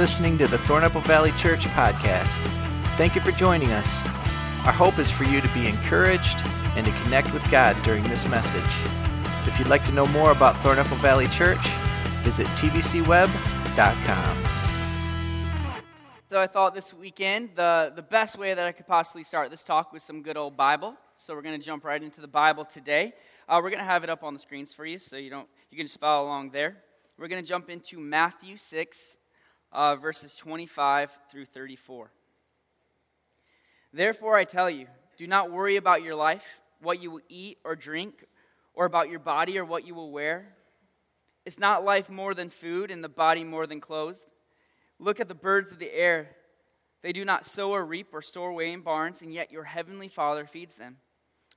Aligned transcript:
listening 0.00 0.38
to 0.38 0.46
the 0.46 0.56
Thornapple 0.56 1.06
Valley 1.06 1.30
Church 1.32 1.66
podcast. 1.66 2.38
Thank 2.96 3.14
you 3.14 3.20
for 3.20 3.32
joining 3.32 3.72
us. 3.72 4.02
Our 4.64 4.72
hope 4.72 4.98
is 4.98 5.10
for 5.10 5.24
you 5.24 5.42
to 5.42 5.48
be 5.48 5.66
encouraged 5.66 6.40
and 6.74 6.86
to 6.86 6.92
connect 7.02 7.34
with 7.34 7.48
God 7.50 7.76
during 7.82 8.02
this 8.04 8.26
message. 8.26 8.62
If 9.46 9.58
you'd 9.58 9.68
like 9.68 9.84
to 9.84 9.92
know 9.92 10.06
more 10.06 10.30
about 10.30 10.54
Thornapple 10.54 10.96
Valley 11.02 11.28
Church, 11.28 11.60
visit 12.22 12.46
tvcweb.com. 12.46 14.36
So 16.30 16.40
I 16.40 16.46
thought 16.46 16.74
this 16.74 16.94
weekend 16.94 17.50
the, 17.54 17.92
the 17.94 18.00
best 18.00 18.38
way 18.38 18.54
that 18.54 18.66
I 18.66 18.72
could 18.72 18.86
possibly 18.86 19.22
start 19.22 19.50
this 19.50 19.64
talk 19.64 19.92
was 19.92 20.02
some 20.02 20.22
good 20.22 20.38
old 20.38 20.56
Bible. 20.56 20.94
So 21.14 21.34
we're 21.34 21.42
going 21.42 21.60
to 21.60 21.66
jump 21.66 21.84
right 21.84 22.02
into 22.02 22.22
the 22.22 22.28
Bible 22.28 22.64
today. 22.64 23.12
Uh, 23.46 23.60
we're 23.62 23.68
going 23.68 23.80
to 23.80 23.84
have 23.84 24.02
it 24.02 24.08
up 24.08 24.24
on 24.24 24.32
the 24.32 24.40
screens 24.40 24.72
for 24.72 24.86
you, 24.86 24.98
so 24.98 25.18
you 25.18 25.28
don't 25.28 25.48
you 25.70 25.76
can 25.76 25.84
just 25.84 26.00
follow 26.00 26.26
along 26.26 26.52
there. 26.52 26.78
We're 27.18 27.28
going 27.28 27.42
to 27.42 27.46
jump 27.46 27.68
into 27.68 27.98
Matthew 27.98 28.56
6, 28.56 29.18
uh, 29.72 29.96
verses 29.96 30.34
25 30.36 31.16
through 31.30 31.44
34. 31.44 32.10
Therefore, 33.92 34.36
I 34.36 34.44
tell 34.44 34.70
you, 34.70 34.86
do 35.16 35.26
not 35.26 35.50
worry 35.50 35.76
about 35.76 36.02
your 36.02 36.14
life, 36.14 36.60
what 36.80 37.02
you 37.02 37.10
will 37.10 37.20
eat 37.28 37.58
or 37.64 37.76
drink, 37.76 38.24
or 38.74 38.86
about 38.86 39.10
your 39.10 39.18
body 39.18 39.58
or 39.58 39.64
what 39.64 39.86
you 39.86 39.94
will 39.94 40.10
wear. 40.10 40.54
Is 41.44 41.58
not 41.58 41.84
life 41.84 42.08
more 42.08 42.34
than 42.34 42.50
food, 42.50 42.90
and 42.90 43.02
the 43.02 43.08
body 43.08 43.44
more 43.44 43.66
than 43.66 43.80
clothes? 43.80 44.26
Look 44.98 45.20
at 45.20 45.28
the 45.28 45.34
birds 45.34 45.72
of 45.72 45.78
the 45.78 45.92
air. 45.92 46.28
They 47.02 47.12
do 47.12 47.24
not 47.24 47.46
sow 47.46 47.72
or 47.72 47.84
reap 47.84 48.08
or 48.12 48.22
store 48.22 48.50
away 48.50 48.72
in 48.72 48.80
barns, 48.80 49.22
and 49.22 49.32
yet 49.32 49.50
your 49.50 49.64
heavenly 49.64 50.08
Father 50.08 50.44
feeds 50.44 50.76
them. 50.76 50.98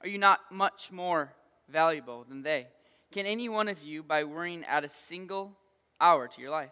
Are 0.02 0.08
you 0.08 0.17
not 0.17 0.39
much 0.50 0.91
more 0.91 1.34
valuable 1.69 2.25
than 2.28 2.44
they? 2.44 2.67
Can 3.11 3.25
any 3.25 3.50
one 3.50 3.67
of 3.67 3.84
you, 3.84 4.03
by 4.03 4.23
worrying, 4.23 4.64
add 4.66 4.84
a 4.84 4.89
single 4.89 5.58
hour 6.00 6.28
to 6.28 6.41
your 6.41 6.50
life? 6.50 6.72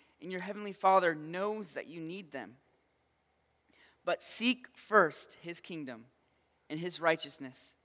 and 0.21 0.31
your 0.31 0.41
heavenly 0.41 0.73
Father 0.73 1.15
knows 1.15 1.73
that 1.73 1.87
you 1.87 2.01
need 2.01 2.31
them. 2.31 2.55
But 4.05 4.23
seek 4.23 4.67
first 4.75 5.37
his 5.41 5.61
kingdom 5.61 6.05
and 6.69 6.79
his 6.79 7.01
righteousness, 7.01 7.75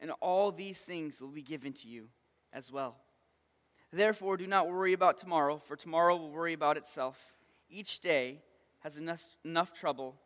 and 0.00 0.12
all 0.20 0.50
these 0.50 0.82
things 0.82 1.20
will 1.20 1.28
be 1.28 1.42
given 1.42 1.72
to 1.74 1.88
you 1.88 2.08
as 2.52 2.72
well. 2.72 2.96
Therefore, 3.92 4.36
do 4.36 4.46
not 4.46 4.68
worry 4.68 4.92
about 4.92 5.18
tomorrow, 5.18 5.58
for 5.58 5.76
tomorrow 5.76 6.16
will 6.16 6.30
worry 6.30 6.52
about 6.52 6.76
itself. 6.76 7.34
Each 7.70 8.00
day 8.00 8.42
has 8.80 8.96
enough, 8.96 9.22
enough 9.44 9.72
trouble 9.72 10.16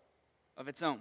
of 0.57 0.69
its 0.69 0.83
own. 0.83 1.01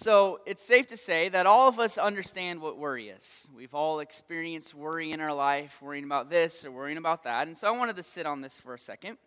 So 0.00 0.38
it's 0.46 0.62
safe 0.62 0.86
to 0.88 0.96
say 0.96 1.28
that 1.30 1.44
all 1.44 1.68
of 1.68 1.80
us 1.80 1.98
understand 1.98 2.62
what 2.62 2.78
worry 2.78 3.08
is. 3.08 3.48
We've 3.52 3.74
all 3.74 3.98
experienced 3.98 4.72
worry 4.72 5.10
in 5.10 5.20
our 5.20 5.34
life, 5.34 5.82
worrying 5.82 6.04
about 6.04 6.30
this 6.30 6.64
or 6.64 6.70
worrying 6.70 6.98
about 6.98 7.24
that. 7.24 7.48
And 7.48 7.58
so 7.58 7.66
I 7.66 7.76
wanted 7.76 7.96
to 7.96 8.04
sit 8.04 8.24
on 8.24 8.40
this 8.40 8.60
for 8.60 8.74
a 8.74 8.78
second. 8.78 9.18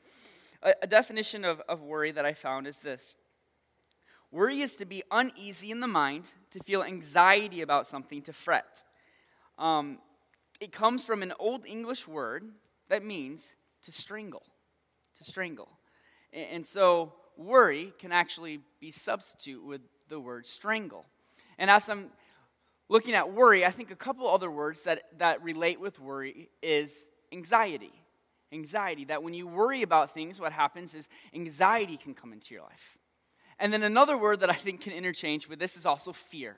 A, 0.63 0.73
a 0.83 0.87
definition 0.87 1.43
of, 1.43 1.61
of 1.67 1.81
worry 1.81 2.11
that 2.11 2.25
I 2.25 2.31
found 2.33 2.67
is 2.67 2.79
this 2.79 3.17
Worry 4.31 4.61
is 4.61 4.77
to 4.77 4.85
be 4.85 5.03
uneasy 5.11 5.71
in 5.71 5.81
the 5.81 5.87
mind, 5.87 6.31
to 6.51 6.61
feel 6.61 6.83
anxiety 6.83 7.59
about 7.59 7.85
something, 7.85 8.21
to 8.21 8.31
fret. 8.31 8.85
Um, 9.59 9.97
it 10.61 10.71
comes 10.71 11.03
from 11.03 11.21
an 11.21 11.33
Old 11.37 11.65
English 11.65 12.07
word 12.07 12.45
that 12.87 13.03
means 13.03 13.55
to 13.83 13.91
strangle. 13.91 14.43
To 15.17 15.25
strangle. 15.25 15.67
And, 16.31 16.47
and 16.49 16.65
so 16.65 17.11
worry 17.35 17.91
can 17.99 18.13
actually 18.13 18.61
be 18.79 18.91
substitute 18.91 19.65
with 19.65 19.81
the 20.11 20.19
word 20.19 20.45
strangle. 20.45 21.05
And 21.57 21.71
as 21.71 21.89
I'm 21.89 22.11
looking 22.89 23.15
at 23.15 23.31
worry, 23.33 23.65
I 23.65 23.71
think 23.71 23.89
a 23.89 23.95
couple 23.95 24.27
other 24.27 24.51
words 24.51 24.83
that, 24.83 25.03
that 25.17 25.41
relate 25.41 25.79
with 25.79 25.99
worry 25.99 26.49
is 26.61 27.09
anxiety. 27.31 27.93
Anxiety, 28.51 29.05
that 29.05 29.23
when 29.23 29.33
you 29.33 29.47
worry 29.47 29.81
about 29.81 30.13
things, 30.13 30.39
what 30.39 30.51
happens 30.51 30.93
is 30.93 31.07
anxiety 31.33 31.95
can 31.95 32.13
come 32.13 32.33
into 32.33 32.53
your 32.53 32.63
life. 32.63 32.97
And 33.57 33.71
then 33.71 33.83
another 33.83 34.17
word 34.17 34.41
that 34.41 34.49
I 34.49 34.53
think 34.53 34.81
can 34.81 34.91
interchange 34.91 35.47
with 35.47 35.59
this 35.59 35.77
is 35.77 35.85
also 35.85 36.11
fear. 36.11 36.57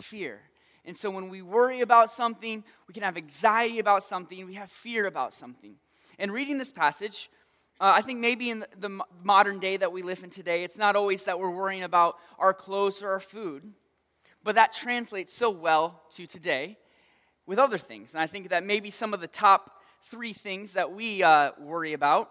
Fear. 0.00 0.40
And 0.84 0.96
so 0.96 1.10
when 1.10 1.28
we 1.28 1.42
worry 1.42 1.80
about 1.80 2.10
something, 2.10 2.62
we 2.86 2.94
can 2.94 3.02
have 3.02 3.16
anxiety 3.16 3.80
about 3.80 4.04
something, 4.04 4.46
we 4.46 4.54
have 4.54 4.70
fear 4.70 5.06
about 5.06 5.34
something. 5.34 5.74
And 6.20 6.32
reading 6.32 6.58
this 6.58 6.70
passage, 6.70 7.28
uh, 7.78 7.92
I 7.94 8.00
think 8.00 8.20
maybe 8.20 8.48
in 8.48 8.64
the 8.78 9.00
modern 9.22 9.58
day 9.58 9.76
that 9.76 9.92
we 9.92 10.02
live 10.02 10.24
in 10.24 10.30
today, 10.30 10.64
it's 10.64 10.78
not 10.78 10.96
always 10.96 11.24
that 11.24 11.38
we're 11.38 11.50
worrying 11.50 11.82
about 11.82 12.16
our 12.38 12.54
clothes 12.54 13.02
or 13.02 13.10
our 13.10 13.20
food, 13.20 13.70
but 14.42 14.54
that 14.54 14.72
translates 14.72 15.34
so 15.34 15.50
well 15.50 16.02
to 16.10 16.26
today 16.26 16.78
with 17.46 17.58
other 17.58 17.76
things. 17.76 18.14
And 18.14 18.22
I 18.22 18.26
think 18.26 18.48
that 18.48 18.64
maybe 18.64 18.90
some 18.90 19.12
of 19.12 19.20
the 19.20 19.26
top 19.26 19.82
three 20.02 20.32
things 20.32 20.72
that 20.72 20.92
we 20.92 21.22
uh, 21.22 21.50
worry 21.58 21.92
about, 21.92 22.30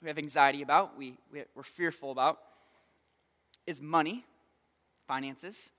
we 0.00 0.08
have 0.08 0.18
anxiety 0.18 0.62
about, 0.62 0.96
we, 0.96 1.18
we're 1.54 1.62
fearful 1.62 2.10
about, 2.10 2.38
is 3.66 3.82
money, 3.82 4.24
finances, 5.06 5.72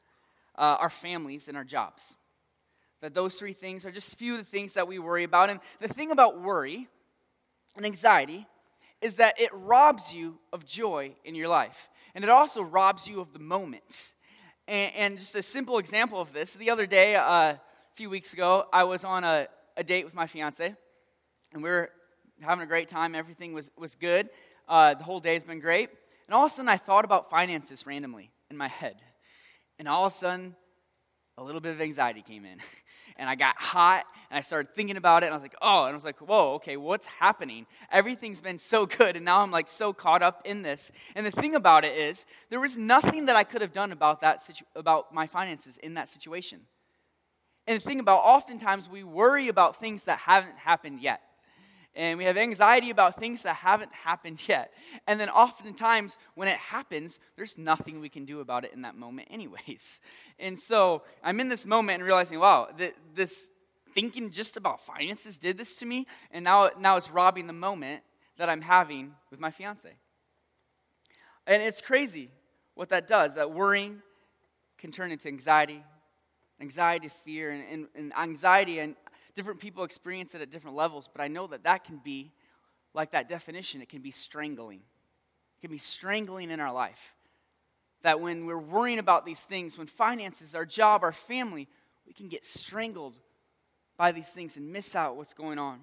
uh, 0.57 0.77
our 0.79 0.91
families, 0.91 1.47
and 1.47 1.57
our 1.57 1.63
jobs. 1.63 2.15
That 3.01 3.15
those 3.15 3.39
three 3.39 3.53
things 3.53 3.83
are 3.83 3.91
just 3.91 4.19
few 4.19 4.33
of 4.33 4.39
the 4.39 4.45
things 4.45 4.73
that 4.73 4.87
we 4.87 4.99
worry 4.99 5.23
about. 5.23 5.49
And 5.49 5.59
the 5.79 5.87
thing 5.87 6.11
about 6.11 6.39
worry 6.39 6.87
and 7.75 7.83
anxiety 7.83 8.45
is 9.01 9.15
that 9.15 9.39
it 9.39 9.49
robs 9.53 10.13
you 10.13 10.39
of 10.53 10.65
joy 10.65 11.15
in 11.25 11.35
your 11.35 11.47
life. 11.47 11.89
And 12.13 12.23
it 12.23 12.29
also 12.29 12.61
robs 12.61 13.07
you 13.07 13.19
of 13.19 13.33
the 13.33 13.39
moments. 13.39 14.13
And, 14.67 14.93
and 14.95 15.17
just 15.17 15.35
a 15.35 15.41
simple 15.41 15.77
example 15.77 16.21
of 16.21 16.33
this 16.33 16.55
the 16.55 16.69
other 16.69 16.85
day, 16.85 17.15
uh, 17.15 17.23
a 17.23 17.59
few 17.95 18.09
weeks 18.09 18.33
ago, 18.33 18.65
I 18.71 18.83
was 18.83 19.03
on 19.03 19.23
a, 19.23 19.47
a 19.75 19.83
date 19.83 20.05
with 20.05 20.15
my 20.15 20.27
fiance, 20.27 20.75
and 21.53 21.63
we 21.63 21.69
were 21.69 21.89
having 22.41 22.63
a 22.63 22.67
great 22.67 22.87
time. 22.87 23.15
Everything 23.15 23.53
was, 23.53 23.71
was 23.77 23.95
good. 23.95 24.29
Uh, 24.67 24.93
the 24.93 25.03
whole 25.03 25.19
day 25.19 25.33
has 25.33 25.43
been 25.43 25.59
great. 25.59 25.89
And 26.27 26.35
all 26.35 26.45
of 26.45 26.51
a 26.51 26.55
sudden, 26.55 26.69
I 26.69 26.77
thought 26.77 27.03
about 27.03 27.29
finances 27.29 27.85
randomly 27.85 28.31
in 28.49 28.57
my 28.57 28.67
head. 28.67 29.01
And 29.79 29.87
all 29.87 30.05
of 30.05 30.13
a 30.13 30.15
sudden, 30.15 30.55
a 31.37 31.43
little 31.43 31.59
bit 31.59 31.73
of 31.73 31.81
anxiety 31.81 32.21
came 32.21 32.45
in. 32.45 32.59
and 33.21 33.29
I 33.29 33.35
got 33.35 33.55
hot 33.61 34.03
and 34.31 34.37
I 34.37 34.41
started 34.41 34.73
thinking 34.73 34.97
about 34.97 35.21
it 35.21 35.27
and 35.27 35.33
I 35.33 35.37
was 35.37 35.43
like, 35.43 35.55
oh, 35.61 35.83
and 35.83 35.91
I 35.91 35.93
was 35.93 36.03
like, 36.03 36.17
whoa, 36.17 36.55
okay, 36.55 36.75
what's 36.75 37.05
happening? 37.05 37.67
Everything's 37.91 38.41
been 38.41 38.57
so 38.57 38.87
good 38.87 39.15
and 39.15 39.23
now 39.23 39.41
I'm 39.41 39.51
like 39.51 39.67
so 39.67 39.93
caught 39.93 40.23
up 40.23 40.41
in 40.43 40.63
this. 40.63 40.91
And 41.15 41.23
the 41.23 41.31
thing 41.31 41.53
about 41.53 41.85
it 41.85 41.95
is, 41.95 42.25
there 42.49 42.59
was 42.59 42.79
nothing 42.79 43.27
that 43.27 43.35
I 43.35 43.43
could 43.43 43.61
have 43.61 43.73
done 43.73 43.91
about 43.91 44.21
that 44.21 44.41
situ- 44.41 44.65
about 44.75 45.13
my 45.13 45.27
finances 45.27 45.77
in 45.77 45.93
that 45.93 46.09
situation. 46.09 46.61
And 47.67 47.79
the 47.79 47.87
thing 47.87 47.99
about 47.99 48.21
oftentimes 48.23 48.89
we 48.89 49.03
worry 49.03 49.49
about 49.49 49.75
things 49.75 50.05
that 50.05 50.17
haven't 50.17 50.57
happened 50.57 50.99
yet 50.99 51.21
and 51.95 52.17
we 52.17 52.23
have 52.23 52.37
anxiety 52.37 52.89
about 52.89 53.19
things 53.19 53.43
that 53.43 53.57
haven't 53.57 53.93
happened 53.93 54.47
yet. 54.47 54.73
And 55.07 55.19
then 55.19 55.29
oftentimes 55.29 56.17
when 56.35 56.47
it 56.47 56.57
happens, 56.57 57.19
there's 57.35 57.57
nothing 57.57 57.99
we 57.99 58.09
can 58.09 58.25
do 58.25 58.39
about 58.39 58.63
it 58.63 58.73
in 58.73 58.83
that 58.83 58.95
moment, 58.95 59.27
anyways. 59.31 59.99
And 60.39 60.57
so 60.57 61.03
I'm 61.23 61.39
in 61.39 61.49
this 61.49 61.67
moment 61.67 61.97
and 61.97 62.03
realizing, 62.03 62.39
wow, 62.39 62.69
th- 62.75 62.95
this 63.13 63.51
thinking 63.93 64.31
just 64.31 64.57
about 64.57 64.81
finances 64.81 65.37
did 65.37 65.55
this 65.55 65.75
to 65.75 65.85
me, 65.85 66.07
and 66.31 66.43
now, 66.43 66.71
now 66.79 66.97
it's 66.97 67.11
robbing 67.11 67.45
the 67.45 67.53
moment 67.53 68.01
that 68.37 68.49
I'm 68.49 68.61
having 68.61 69.13
with 69.29 69.39
my 69.39 69.51
fiance. 69.51 69.93
And 71.45 71.61
it's 71.61 71.79
crazy 71.79 72.29
what 72.73 72.89
that 72.89 73.07
does, 73.07 73.35
that 73.35 73.51
worrying 73.51 74.01
can 74.79 74.91
turn 74.91 75.11
into 75.11 75.27
anxiety, 75.27 75.83
anxiety, 76.59 77.09
fear, 77.09 77.51
and, 77.51 77.63
and, 77.69 77.87
and 77.95 78.13
anxiety 78.17 78.79
and 78.79 78.95
different 79.35 79.59
people 79.59 79.83
experience 79.83 80.35
it 80.35 80.41
at 80.41 80.49
different 80.49 80.75
levels, 80.75 81.09
but 81.11 81.21
I 81.21 81.27
know 81.27 81.47
that 81.47 81.63
that 81.63 81.83
can 81.83 81.97
be, 82.03 82.31
like 82.93 83.11
that 83.11 83.29
definition, 83.29 83.81
it 83.81 83.89
can 83.89 84.01
be 84.01 84.11
strangling. 84.11 84.79
It 84.79 85.61
can 85.61 85.71
be 85.71 85.77
strangling 85.77 86.51
in 86.51 86.59
our 86.59 86.73
life. 86.73 87.13
That 88.01 88.19
when 88.19 88.45
we're 88.45 88.57
worrying 88.57 88.99
about 88.99 89.25
these 89.25 89.41
things, 89.41 89.77
when 89.77 89.87
finances, 89.87 90.55
our 90.55 90.65
job, 90.65 91.03
our 91.03 91.11
family, 91.11 91.67
we 92.07 92.13
can 92.13 92.27
get 92.27 92.45
strangled 92.45 93.15
by 93.97 94.11
these 94.11 94.29
things 94.29 94.57
and 94.57 94.73
miss 94.73 94.95
out 94.95 95.15
what's 95.15 95.33
going 95.33 95.59
on. 95.59 95.79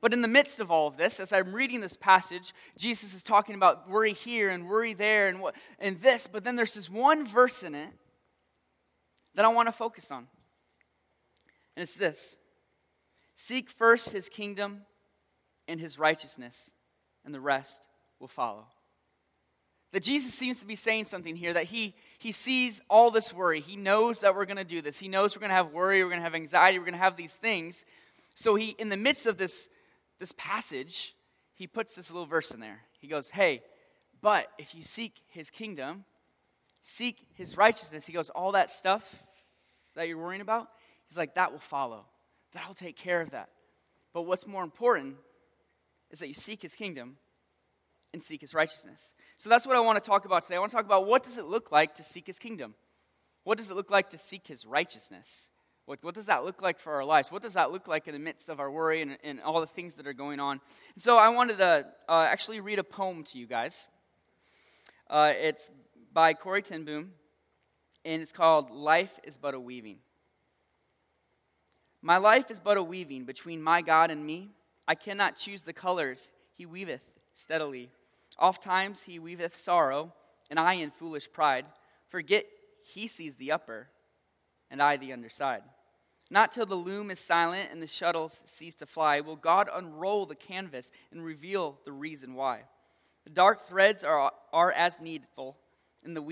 But 0.00 0.12
in 0.12 0.22
the 0.22 0.28
midst 0.28 0.60
of 0.60 0.70
all 0.70 0.86
of 0.86 0.96
this, 0.96 1.18
as 1.18 1.32
I'm 1.32 1.52
reading 1.52 1.80
this 1.80 1.96
passage, 1.96 2.52
Jesus 2.76 3.14
is 3.14 3.24
talking 3.24 3.56
about 3.56 3.90
worry 3.90 4.12
here 4.12 4.48
and 4.50 4.68
worry 4.68 4.92
there 4.92 5.28
and, 5.28 5.40
what, 5.40 5.56
and 5.80 5.98
this, 5.98 6.28
but 6.28 6.44
then 6.44 6.54
there's 6.54 6.74
this 6.74 6.88
one 6.88 7.26
verse 7.26 7.64
in 7.64 7.74
it 7.74 7.90
that 9.34 9.44
I 9.44 9.48
want 9.48 9.66
to 9.66 9.72
focus 9.72 10.10
on. 10.10 10.28
And 11.78 11.84
it's 11.84 11.94
this 11.94 12.36
Seek 13.36 13.70
first 13.70 14.10
his 14.10 14.28
kingdom 14.28 14.80
and 15.68 15.78
his 15.78 15.96
righteousness, 15.96 16.72
and 17.24 17.32
the 17.32 17.38
rest 17.38 17.86
will 18.18 18.26
follow. 18.26 18.66
That 19.92 20.02
Jesus 20.02 20.34
seems 20.34 20.58
to 20.58 20.66
be 20.66 20.74
saying 20.74 21.04
something 21.04 21.36
here 21.36 21.52
that 21.52 21.66
he, 21.66 21.94
he 22.18 22.32
sees 22.32 22.82
all 22.90 23.12
this 23.12 23.32
worry. 23.32 23.60
He 23.60 23.76
knows 23.76 24.22
that 24.22 24.34
we're 24.34 24.44
going 24.44 24.56
to 24.56 24.64
do 24.64 24.82
this. 24.82 24.98
He 24.98 25.06
knows 25.06 25.36
we're 25.36 25.40
going 25.40 25.50
to 25.50 25.54
have 25.54 25.70
worry, 25.70 26.02
we're 26.02 26.10
going 26.10 26.18
to 26.18 26.24
have 26.24 26.34
anxiety, 26.34 26.80
we're 26.80 26.84
going 26.84 26.98
to 26.98 26.98
have 26.98 27.16
these 27.16 27.36
things. 27.36 27.84
So 28.34 28.56
he, 28.56 28.70
in 28.70 28.88
the 28.88 28.96
midst 28.96 29.26
of 29.26 29.38
this, 29.38 29.68
this 30.18 30.32
passage, 30.36 31.14
he 31.54 31.68
puts 31.68 31.94
this 31.94 32.10
little 32.10 32.26
verse 32.26 32.50
in 32.50 32.58
there. 32.58 32.80
He 32.98 33.06
goes, 33.06 33.30
Hey, 33.30 33.62
but 34.20 34.48
if 34.58 34.74
you 34.74 34.82
seek 34.82 35.12
his 35.28 35.48
kingdom, 35.48 36.04
seek 36.82 37.24
his 37.34 37.56
righteousness, 37.56 38.04
he 38.04 38.12
goes, 38.12 38.30
All 38.30 38.50
that 38.50 38.68
stuff 38.68 39.22
that 39.94 40.08
you're 40.08 40.18
worrying 40.18 40.42
about, 40.42 40.70
he's 41.08 41.18
like, 41.18 41.34
That 41.34 41.52
will 41.52 41.58
follow. 41.58 42.04
That'll 42.52 42.74
take 42.74 42.96
care 42.96 43.20
of 43.20 43.30
that. 43.30 43.50
But 44.12 44.22
what's 44.22 44.46
more 44.46 44.64
important 44.64 45.16
is 46.10 46.20
that 46.20 46.28
you 46.28 46.34
seek 46.34 46.62
his 46.62 46.74
kingdom 46.74 47.16
and 48.12 48.22
seek 48.22 48.40
his 48.40 48.54
righteousness. 48.54 49.12
So 49.36 49.50
that's 49.50 49.66
what 49.66 49.76
I 49.76 49.80
want 49.80 50.02
to 50.02 50.08
talk 50.08 50.24
about 50.24 50.44
today. 50.44 50.56
I 50.56 50.58
want 50.58 50.70
to 50.70 50.76
talk 50.76 50.86
about 50.86 51.06
what 51.06 51.22
does 51.22 51.38
it 51.38 51.44
look 51.44 51.70
like 51.70 51.94
to 51.96 52.02
seek 52.02 52.26
his 52.26 52.38
kingdom? 52.38 52.74
What 53.44 53.58
does 53.58 53.70
it 53.70 53.74
look 53.74 53.90
like 53.90 54.10
to 54.10 54.18
seek 54.18 54.46
his 54.46 54.66
righteousness? 54.66 55.50
What, 55.84 56.02
what 56.02 56.14
does 56.14 56.26
that 56.26 56.44
look 56.44 56.60
like 56.60 56.78
for 56.78 56.92
our 56.94 57.04
lives? 57.04 57.32
What 57.32 57.42
does 57.42 57.54
that 57.54 57.72
look 57.72 57.88
like 57.88 58.08
in 58.08 58.12
the 58.12 58.18
midst 58.18 58.48
of 58.48 58.60
our 58.60 58.70
worry 58.70 59.00
and, 59.00 59.16
and 59.24 59.40
all 59.40 59.60
the 59.60 59.66
things 59.66 59.94
that 59.94 60.06
are 60.06 60.12
going 60.12 60.40
on? 60.40 60.60
And 60.94 61.02
so 61.02 61.16
I 61.16 61.30
wanted 61.30 61.58
to 61.58 61.86
uh, 62.08 62.28
actually 62.30 62.60
read 62.60 62.78
a 62.78 62.84
poem 62.84 63.24
to 63.24 63.38
you 63.38 63.46
guys. 63.46 63.88
Uh, 65.08 65.32
it's 65.34 65.70
by 66.12 66.34
Corrie 66.34 66.60
ten 66.60 66.84
Boom, 66.84 67.12
and 68.04 68.20
it's 68.20 68.32
called 68.32 68.70
Life 68.70 69.18
is 69.24 69.38
But 69.38 69.54
a 69.54 69.60
Weaving. 69.60 69.98
My 72.02 72.16
life 72.16 72.50
is 72.50 72.60
but 72.60 72.76
a 72.76 72.82
weaving 72.82 73.24
between 73.24 73.62
my 73.62 73.82
God 73.82 74.10
and 74.10 74.24
me. 74.24 74.50
I 74.86 74.94
cannot 74.94 75.36
choose 75.36 75.62
the 75.62 75.72
colors 75.72 76.30
he 76.54 76.64
weaveth 76.64 77.12
steadily. 77.32 77.90
Oft 78.38 78.62
times 78.62 79.02
he 79.02 79.18
weaveth 79.18 79.54
sorrow, 79.54 80.12
and 80.48 80.60
I 80.60 80.74
in 80.74 80.90
foolish 80.90 81.30
pride 81.32 81.66
forget 82.08 82.46
he 82.82 83.06
sees 83.06 83.34
the 83.34 83.52
upper, 83.52 83.88
and 84.70 84.82
I 84.82 84.96
the 84.96 85.12
underside. 85.12 85.62
Not 86.30 86.52
till 86.52 86.66
the 86.66 86.74
loom 86.74 87.10
is 87.10 87.18
silent 87.18 87.70
and 87.72 87.82
the 87.82 87.86
shuttles 87.86 88.42
cease 88.44 88.74
to 88.76 88.86
fly 88.86 89.20
will 89.20 89.36
God 89.36 89.68
unroll 89.72 90.26
the 90.26 90.34
canvas 90.34 90.92
and 91.10 91.24
reveal 91.24 91.78
the 91.84 91.92
reason 91.92 92.34
why. 92.34 92.62
The 93.24 93.30
dark 93.30 93.62
threads 93.62 94.04
are, 94.04 94.32
are 94.52 94.72
as 94.72 95.00
needful 95.00 95.56
in 96.08 96.14
the 96.14 96.22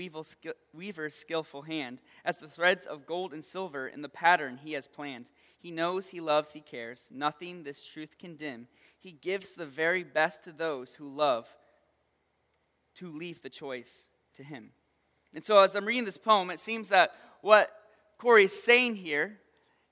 weaver's 0.73 1.15
skillful 1.15 1.61
hand 1.61 2.01
as 2.25 2.37
the 2.37 2.49
threads 2.49 2.85
of 2.85 3.05
gold 3.05 3.31
and 3.31 3.45
silver 3.45 3.87
in 3.87 4.01
the 4.01 4.09
pattern 4.09 4.59
he 4.63 4.73
has 4.73 4.87
planned. 4.87 5.29
He 5.59 5.69
knows, 5.69 6.09
he 6.09 6.19
loves, 6.19 6.53
he 6.53 6.61
cares. 6.61 7.05
Nothing 7.13 7.63
this 7.63 7.85
truth 7.85 8.17
can 8.17 8.35
dim. 8.35 8.67
He 8.99 9.11
gives 9.11 9.51
the 9.51 9.67
very 9.67 10.03
best 10.03 10.43
to 10.45 10.51
those 10.51 10.95
who 10.95 11.07
love, 11.07 11.47
to 12.95 13.07
leave 13.07 13.43
the 13.43 13.49
choice 13.49 14.09
to 14.33 14.43
him. 14.43 14.71
And 15.33 15.45
so, 15.45 15.59
as 15.59 15.75
I'm 15.75 15.85
reading 15.85 16.05
this 16.05 16.17
poem, 16.17 16.49
it 16.49 16.59
seems 16.59 16.89
that 16.89 17.11
what 17.41 17.71
Corrie 18.17 18.45
is 18.45 18.63
saying 18.63 18.95
here 18.95 19.37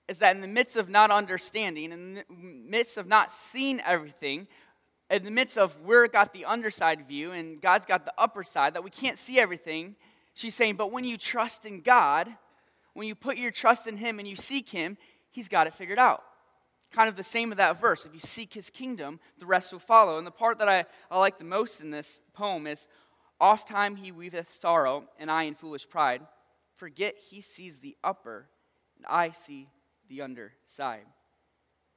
is 0.07 0.17
that 0.19 0.35
in 0.35 0.41
the 0.41 0.47
midst 0.47 0.77
of 0.77 0.89
not 0.89 1.11
understanding, 1.11 1.91
in 1.91 2.13
the 2.15 2.25
midst 2.29 2.97
of 2.97 3.07
not 3.07 3.31
seeing 3.31 3.79
everything, 3.81 4.47
in 5.09 5.23
the 5.23 5.31
midst 5.31 5.57
of 5.57 5.79
we're 5.81 6.07
got 6.07 6.33
the 6.33 6.45
underside 6.45 7.07
view 7.07 7.31
and 7.31 7.61
God's 7.61 7.85
got 7.85 8.05
the 8.05 8.13
upper 8.17 8.43
side, 8.43 8.73
that 8.73 8.83
we 8.83 8.89
can't 8.89 9.17
see 9.17 9.39
everything, 9.39 9.95
she's 10.33 10.55
saying, 10.55 10.75
but 10.75 10.91
when 10.91 11.03
you 11.03 11.17
trust 11.17 11.65
in 11.65 11.81
God, 11.81 12.27
when 12.93 13.07
you 13.07 13.15
put 13.15 13.37
your 13.37 13.51
trust 13.51 13.87
in 13.87 13.97
Him 13.97 14.19
and 14.19 14.27
you 14.27 14.35
seek 14.35 14.69
Him, 14.69 14.97
He's 15.31 15.49
got 15.49 15.67
it 15.67 15.73
figured 15.73 15.99
out. 15.99 16.23
Kind 16.91 17.09
of 17.09 17.15
the 17.15 17.23
same 17.23 17.51
of 17.51 17.57
that 17.57 17.81
verse. 17.81 18.05
If 18.05 18.13
you 18.13 18.19
seek 18.19 18.53
His 18.53 18.69
kingdom, 18.69 19.19
the 19.37 19.45
rest 19.45 19.73
will 19.73 19.79
follow. 19.79 20.17
And 20.17 20.25
the 20.25 20.31
part 20.31 20.59
that 20.59 20.69
I, 20.69 20.85
I 21.11 21.19
like 21.19 21.37
the 21.37 21.43
most 21.43 21.81
in 21.81 21.91
this 21.91 22.21
poem 22.33 22.67
is, 22.67 22.87
Oft 23.39 23.67
time 23.67 23.97
he 23.97 24.11
weaveth 24.11 24.51
sorrow, 24.51 25.05
and 25.19 25.29
I 25.29 25.43
in 25.43 25.55
foolish 25.55 25.89
pride 25.89 26.21
forget 26.75 27.15
he 27.17 27.41
sees 27.41 27.79
the 27.79 27.95
upper, 28.03 28.47
and 28.97 29.05
I 29.07 29.31
see 29.31 29.67
the 30.09 30.21
underside. 30.21 31.05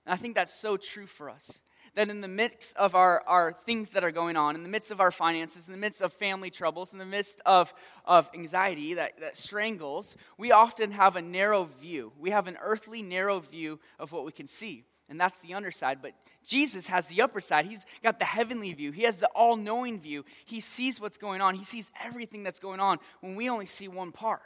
And 0.07 0.13
I 0.13 0.17
think 0.17 0.35
that's 0.35 0.55
so 0.55 0.77
true 0.77 1.07
for 1.07 1.29
us. 1.31 1.61
That 1.99 2.11
in 2.11 2.21
the 2.21 2.29
midst 2.29 2.77
of 2.77 2.95
our, 2.95 3.25
our 3.27 3.53
things 3.53 3.91
that 3.91 4.05
are 4.05 4.13
going 4.13 4.37
on, 4.37 4.55
in 4.55 4.63
the 4.63 4.69
midst 4.69 4.93
of 4.93 5.01
our 5.01 5.11
finances, 5.11 5.67
in 5.67 5.73
the 5.73 5.81
midst 5.81 6.01
of 6.01 6.13
family 6.13 6.49
troubles, 6.49 6.93
in 6.93 7.01
the 7.01 7.05
midst 7.05 7.41
of, 7.45 7.75
of 8.05 8.31
anxiety 8.35 8.95
that, 8.95 9.19
that 9.19 9.37
strangles, 9.37 10.17
we 10.37 10.53
often 10.53 10.93
have 10.93 11.17
a 11.17 11.23
narrow 11.23 11.65
view. 11.65 12.13
We 12.17 12.31
have 12.31 12.47
an 12.47 12.57
earthly, 12.63 13.03
narrow 13.03 13.41
view 13.41 13.81
of 13.99 14.13
what 14.13 14.25
we 14.25 14.31
can 14.31 14.47
see. 14.47 14.85
And 15.11 15.21
that's 15.21 15.41
the 15.41 15.55
underside. 15.55 15.99
But 16.01 16.13
Jesus 16.45 16.87
has 16.87 17.07
the 17.07 17.21
upper 17.21 17.41
side. 17.41 17.67
He's 17.67 17.85
got 18.01 18.21
the 18.21 18.25
heavenly 18.27 18.73
view. 18.75 18.93
He 18.93 19.03
has 19.03 19.17
the 19.17 19.27
all 19.35 19.57
knowing 19.57 19.99
view. 19.99 20.25
He 20.45 20.61
sees 20.61 21.01
what's 21.01 21.19
going 21.19 21.41
on. 21.41 21.57
He 21.57 21.65
sees 21.65 21.91
everything 22.01 22.45
that's 22.45 22.61
going 22.61 22.79
on 22.79 22.99
when 23.23 23.35
we 23.35 23.51
only 23.51 23.67
see 23.67 23.89
one 23.89 24.13
part. 24.13 24.43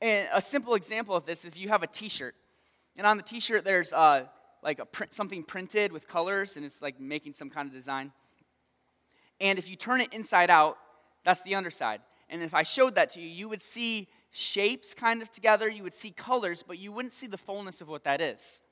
And 0.00 0.28
a 0.32 0.40
simple 0.40 0.76
example 0.76 1.16
of 1.16 1.26
this 1.26 1.44
if 1.44 1.58
you 1.58 1.70
have 1.70 1.82
a 1.82 1.88
t 1.88 2.08
shirt, 2.08 2.36
and 2.96 3.04
on 3.04 3.16
the 3.16 3.24
t 3.24 3.40
shirt 3.40 3.64
there's 3.64 3.92
uh, 3.92 4.26
like 4.64 4.78
a 4.78 4.86
print, 4.86 5.12
something 5.12 5.44
printed 5.44 5.92
with 5.92 6.08
colors, 6.08 6.56
and 6.56 6.64
it's 6.64 6.82
like 6.82 6.98
making 6.98 7.34
some 7.34 7.50
kind 7.50 7.68
of 7.68 7.74
design. 7.74 8.10
And 9.40 9.58
if 9.58 9.68
you 9.68 9.76
turn 9.76 10.00
it 10.00 10.12
inside 10.12 10.50
out, 10.50 10.78
that's 11.22 11.42
the 11.42 11.54
underside. 11.54 12.00
And 12.30 12.42
if 12.42 12.54
I 12.54 12.62
showed 12.62 12.94
that 12.94 13.10
to 13.10 13.20
you, 13.20 13.28
you 13.28 13.48
would 13.48 13.60
see 13.60 14.08
shapes 14.32 14.94
kind 14.94 15.22
of 15.22 15.30
together, 15.30 15.68
you 15.68 15.82
would 15.82 15.94
see 15.94 16.10
colors, 16.10 16.64
but 16.66 16.78
you 16.78 16.90
wouldn't 16.90 17.12
see 17.12 17.26
the 17.26 17.38
fullness 17.38 17.80
of 17.80 17.88
what 17.88 18.04
that 18.04 18.20
is. 18.20 18.62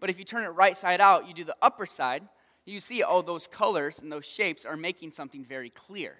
But 0.00 0.08
if 0.08 0.18
you 0.18 0.24
turn 0.24 0.44
it 0.44 0.48
right 0.48 0.76
side 0.76 1.00
out, 1.00 1.28
you 1.28 1.34
do 1.34 1.44
the 1.44 1.56
upper 1.60 1.84
side, 1.84 2.22
you 2.64 2.80
see, 2.80 3.02
oh, 3.02 3.20
those 3.20 3.46
colors 3.46 3.98
and 3.98 4.10
those 4.10 4.24
shapes 4.24 4.64
are 4.64 4.76
making 4.76 5.12
something 5.12 5.44
very 5.44 5.68
clear. 5.68 6.14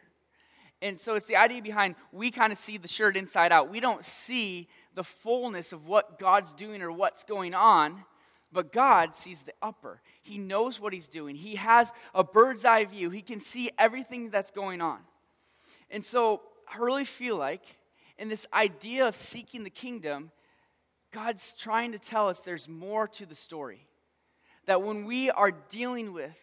And 0.82 0.98
so 0.98 1.14
it's 1.14 1.26
the 1.26 1.36
idea 1.36 1.62
behind 1.62 1.94
we 2.12 2.30
kind 2.30 2.52
of 2.52 2.58
see 2.58 2.76
the 2.76 2.88
shirt 2.88 3.16
inside 3.16 3.52
out. 3.52 3.70
We 3.70 3.80
don't 3.80 4.04
see 4.04 4.68
the 4.94 5.04
fullness 5.04 5.72
of 5.72 5.86
what 5.86 6.18
God's 6.18 6.52
doing 6.52 6.82
or 6.82 6.92
what's 6.92 7.24
going 7.24 7.54
on 7.54 8.04
but 8.54 8.72
God 8.72 9.14
sees 9.14 9.42
the 9.42 9.52
upper. 9.60 10.00
He 10.22 10.38
knows 10.38 10.80
what 10.80 10.94
He's 10.94 11.08
doing. 11.08 11.36
He 11.36 11.56
has 11.56 11.92
a 12.14 12.24
bird's 12.24 12.64
eye 12.64 12.84
view. 12.84 13.10
He 13.10 13.20
can 13.20 13.40
see 13.40 13.70
everything 13.76 14.30
that's 14.30 14.52
going 14.52 14.80
on. 14.80 15.00
And 15.90 16.04
so 16.04 16.40
I 16.72 16.78
really 16.78 17.04
feel 17.04 17.36
like 17.36 17.62
in 18.16 18.28
this 18.28 18.46
idea 18.54 19.06
of 19.06 19.14
seeking 19.14 19.64
the 19.64 19.70
kingdom, 19.70 20.30
God's 21.12 21.54
trying 21.54 21.92
to 21.92 21.98
tell 21.98 22.28
us 22.28 22.40
there's 22.40 22.68
more 22.68 23.08
to 23.08 23.26
the 23.26 23.34
story. 23.34 23.84
That 24.66 24.82
when 24.82 25.04
we 25.04 25.30
are 25.30 25.50
dealing 25.50 26.12
with 26.12 26.38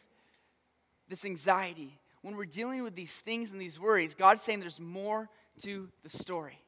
this 1.08 1.26
anxiety, 1.26 1.98
when 2.22 2.36
we're 2.36 2.46
dealing 2.46 2.84
with 2.84 2.96
these 2.96 3.20
things 3.20 3.52
and 3.52 3.60
these 3.60 3.80
worries, 3.80 4.16
God's 4.16 4.42
saying 4.42 4.60
there's 4.60 4.80
more 4.80 5.30
to 5.64 5.90
the 6.04 6.10
story. 6.10 6.60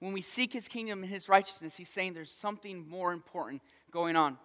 When 0.00 0.12
we 0.12 0.20
seek 0.20 0.52
his 0.52 0.68
kingdom 0.68 1.02
and 1.02 1.10
his 1.10 1.28
righteousness, 1.28 1.76
he's 1.76 1.88
saying 1.88 2.12
there's 2.12 2.30
something 2.30 2.86
more 2.88 3.12
important 3.12 3.62
going 3.94 4.16
on. 4.16 4.36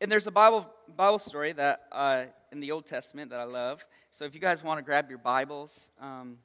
And 0.00 0.10
there's 0.10 0.26
a 0.26 0.32
Bible, 0.32 0.68
Bible 0.96 1.20
story 1.20 1.52
that 1.52 1.82
uh, 1.92 2.24
in 2.50 2.58
the 2.58 2.72
Old 2.72 2.86
Testament 2.86 3.30
that 3.30 3.38
I 3.38 3.44
love. 3.44 3.86
So 4.10 4.24
if 4.24 4.34
you 4.34 4.40
guys 4.40 4.64
want 4.64 4.78
to 4.78 4.82
grab 4.82 5.08
your 5.08 5.20
Bibles, 5.20 5.92
um, 6.00 6.38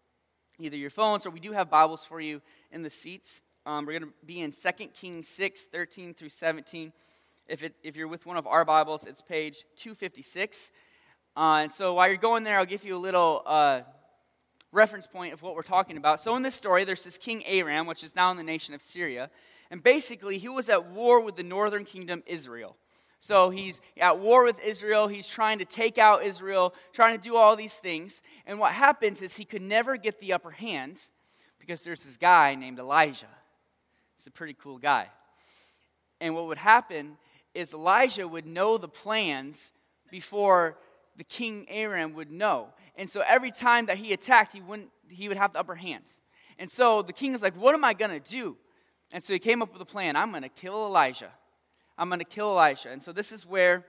either 0.59 0.77
your 0.77 0.91
phones 0.91 1.25
or 1.25 1.31
we 1.31 1.39
do 1.39 1.53
have 1.53 1.71
Bibles 1.71 2.05
for 2.05 2.21
you 2.21 2.43
in 2.71 2.83
the 2.83 2.89
seats. 2.91 3.41
Um, 3.65 3.87
we're 3.87 3.97
going 3.97 4.11
to 4.11 4.25
be 4.27 4.41
in 4.41 4.51
2 4.51 4.85
Kings 4.89 5.27
6, 5.27 5.63
13 5.63 6.13
through 6.13 6.29
17. 6.29 6.93
If, 7.47 7.63
it, 7.63 7.73
if 7.81 7.95
you're 7.95 8.07
with 8.07 8.27
one 8.27 8.37
of 8.37 8.45
our 8.45 8.63
Bibles, 8.63 9.07
it's 9.07 9.23
page 9.23 9.63
256. 9.77 10.71
Uh, 11.35 11.39
and 11.63 11.71
so 11.71 11.95
while 11.95 12.07
you're 12.07 12.17
going 12.17 12.43
there, 12.43 12.59
I'll 12.59 12.65
give 12.67 12.85
you 12.85 12.95
a 12.95 12.99
little 12.99 13.41
uh, 13.47 13.81
reference 14.71 15.07
point 15.07 15.33
of 15.33 15.41
what 15.41 15.55
we're 15.55 15.63
talking 15.63 15.97
about. 15.97 16.19
So 16.19 16.35
in 16.35 16.43
this 16.43 16.53
story, 16.53 16.83
there's 16.83 17.03
this 17.03 17.17
king 17.17 17.43
Aram, 17.47 17.87
which 17.87 18.03
is 18.03 18.15
now 18.15 18.29
in 18.29 18.37
the 18.37 18.43
nation 18.43 18.75
of 18.75 18.83
Syria. 18.83 19.31
And 19.75 19.83
basically, 19.83 20.37
he 20.37 20.47
was 20.47 20.69
at 20.69 20.91
war 20.91 21.19
with 21.19 21.35
the 21.35 21.43
northern 21.43 21.83
kingdom, 21.83 22.23
Israel. 22.27 22.77
So 23.19 23.49
he's 23.49 23.81
at 23.99 24.19
war 24.19 24.45
with 24.45 24.57
Israel. 24.63 25.09
He's 25.09 25.27
trying 25.27 25.59
to 25.59 25.65
take 25.65 25.97
out 25.97 26.23
Israel, 26.23 26.73
trying 26.93 27.17
to 27.17 27.21
do 27.21 27.35
all 27.35 27.57
these 27.57 27.73
things. 27.73 28.21
And 28.45 28.57
what 28.57 28.71
happens 28.71 29.21
is 29.21 29.35
he 29.35 29.43
could 29.43 29.61
never 29.61 29.97
get 29.97 30.21
the 30.21 30.31
upper 30.31 30.51
hand 30.51 31.03
because 31.59 31.81
there's 31.81 32.05
this 32.05 32.15
guy 32.15 32.55
named 32.55 32.79
Elijah. 32.79 33.27
He's 34.15 34.27
a 34.27 34.31
pretty 34.31 34.53
cool 34.53 34.77
guy. 34.77 35.09
And 36.21 36.35
what 36.35 36.47
would 36.47 36.57
happen 36.57 37.17
is 37.53 37.73
Elijah 37.73 38.29
would 38.29 38.45
know 38.45 38.77
the 38.77 38.87
plans 38.87 39.73
before 40.09 40.77
the 41.17 41.25
king 41.25 41.65
Aram 41.67 42.13
would 42.13 42.31
know. 42.31 42.69
And 42.95 43.09
so 43.09 43.21
every 43.27 43.51
time 43.51 43.87
that 43.87 43.97
he 43.97 44.13
attacked, 44.13 44.53
he, 44.53 44.61
wouldn't, 44.61 44.89
he 45.09 45.27
would 45.27 45.35
have 45.35 45.51
the 45.51 45.59
upper 45.59 45.75
hand. 45.75 46.05
And 46.57 46.71
so 46.71 47.01
the 47.01 47.11
king 47.11 47.33
is 47.33 47.41
like, 47.41 47.57
What 47.57 47.75
am 47.75 47.83
I 47.83 47.93
going 47.93 48.17
to 48.17 48.31
do? 48.31 48.55
And 49.11 49.23
so 49.23 49.33
he 49.33 49.39
came 49.39 49.61
up 49.61 49.71
with 49.73 49.81
a 49.81 49.85
plan 49.85 50.15
I'm 50.15 50.31
going 50.31 50.43
to 50.43 50.49
kill 50.49 50.85
Elijah. 50.85 51.31
I'm 51.97 52.09
going 52.09 52.19
to 52.19 52.25
kill 52.25 52.51
Elijah. 52.51 52.89
And 52.91 53.01
so 53.01 53.11
this 53.11 53.31
is 53.31 53.45
where 53.45 53.85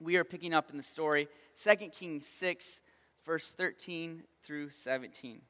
we 0.00 0.16
are 0.16 0.24
picking 0.24 0.54
up 0.54 0.70
in 0.70 0.76
the 0.76 0.82
story 0.82 1.28
2 1.62 1.74
Kings 1.88 2.26
6, 2.26 2.80
verse 3.24 3.52
13 3.52 4.22
through 4.42 4.70
17. 4.70 5.40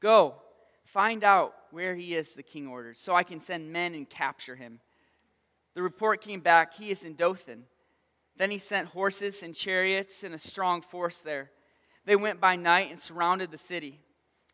Go, 0.00 0.34
find 0.84 1.24
out 1.24 1.54
where 1.70 1.94
he 1.94 2.14
is, 2.14 2.34
the 2.34 2.42
king 2.42 2.66
ordered, 2.66 2.98
so 2.98 3.14
I 3.14 3.22
can 3.22 3.40
send 3.40 3.72
men 3.72 3.94
and 3.94 4.08
capture 4.08 4.56
him. 4.56 4.80
The 5.74 5.82
report 5.82 6.20
came 6.20 6.40
back 6.40 6.74
he 6.74 6.90
is 6.90 7.04
in 7.04 7.14
Dothan. 7.14 7.64
Then 8.36 8.50
he 8.50 8.58
sent 8.58 8.88
horses 8.88 9.42
and 9.42 9.54
chariots 9.54 10.22
and 10.24 10.34
a 10.34 10.38
strong 10.38 10.82
force 10.82 11.18
there. 11.18 11.50
They 12.04 12.16
went 12.16 12.40
by 12.40 12.56
night 12.56 12.90
and 12.90 12.98
surrounded 12.98 13.50
the 13.50 13.58
city. 13.58 14.00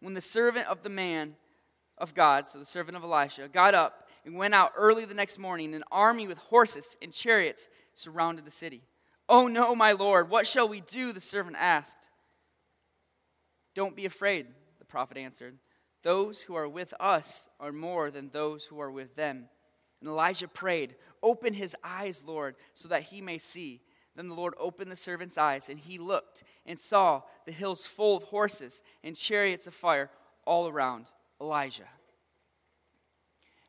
When 0.01 0.15
the 0.15 0.21
servant 0.21 0.67
of 0.69 0.83
the 0.83 0.91
man 0.91 1.35
of 2.01 2.15
God, 2.15 2.49
so 2.49 2.59
the 2.59 2.65
servant 2.65 2.97
of 2.97 3.05
Elisha, 3.05 3.49
got 3.49 3.75
up 3.75 4.09
and 4.25 4.37
went 4.37 4.55
out 4.55 4.73
early 4.77 5.05
the 5.05 5.15
next 5.15 5.39
morning, 5.39 5.75
an 5.75 5.85
army 5.91 6.27
with 6.27 6.39
horses 6.39 6.97
and 7.01 7.13
chariots 7.13 7.69
surrounded 7.95 8.45
the 8.45 8.51
city. 8.51 8.83
Oh 9.29 9.47
no, 9.47 9.75
my 9.75 9.93
Lord, 9.93 10.31
what 10.31 10.47
shall 10.47 10.69
we 10.69 10.81
do? 10.81 11.13
The 11.13 11.21
servant 11.21 11.57
asked. 11.59 12.09
Don't 13.75 13.97
be 13.97 14.07
afraid, 14.07 14.47
the 14.79 14.85
prophet 14.85 15.17
answered. 15.17 15.59
Those 16.03 16.43
who 16.43 16.55
are 16.55 16.69
with 16.69 16.95
us 17.01 17.49
are 17.61 17.73
more 17.73 18.11
than 18.11 18.31
those 18.31 18.65
who 18.67 18.81
are 18.81 18.91
with 18.91 19.15
them. 19.17 19.49
And 20.01 20.09
Elijah 20.09 20.49
prayed, 20.49 20.95
Open 21.23 21.53
his 21.53 21.77
eyes, 21.83 22.23
Lord, 22.25 22.55
so 22.75 22.89
that 22.89 23.05
he 23.05 23.21
may 23.21 23.39
see. 23.39 23.83
Then 24.15 24.29
the 24.29 24.35
Lord 24.35 24.55
opened 24.59 24.91
the 24.91 24.97
servant's 24.97 25.39
eyes, 25.39 25.69
and 25.69 25.79
he 25.79 25.99
looked 25.99 26.45
and 26.65 26.79
saw 26.79 27.23
the 27.47 27.53
hills 27.53 27.87
full 27.87 28.17
of 28.17 28.25
horses 28.25 28.83
and 29.05 29.17
chariots 29.17 29.67
of 29.67 29.75
fire 29.75 30.11
all 30.45 30.69
around 30.69 31.11
Elijah. 31.41 31.89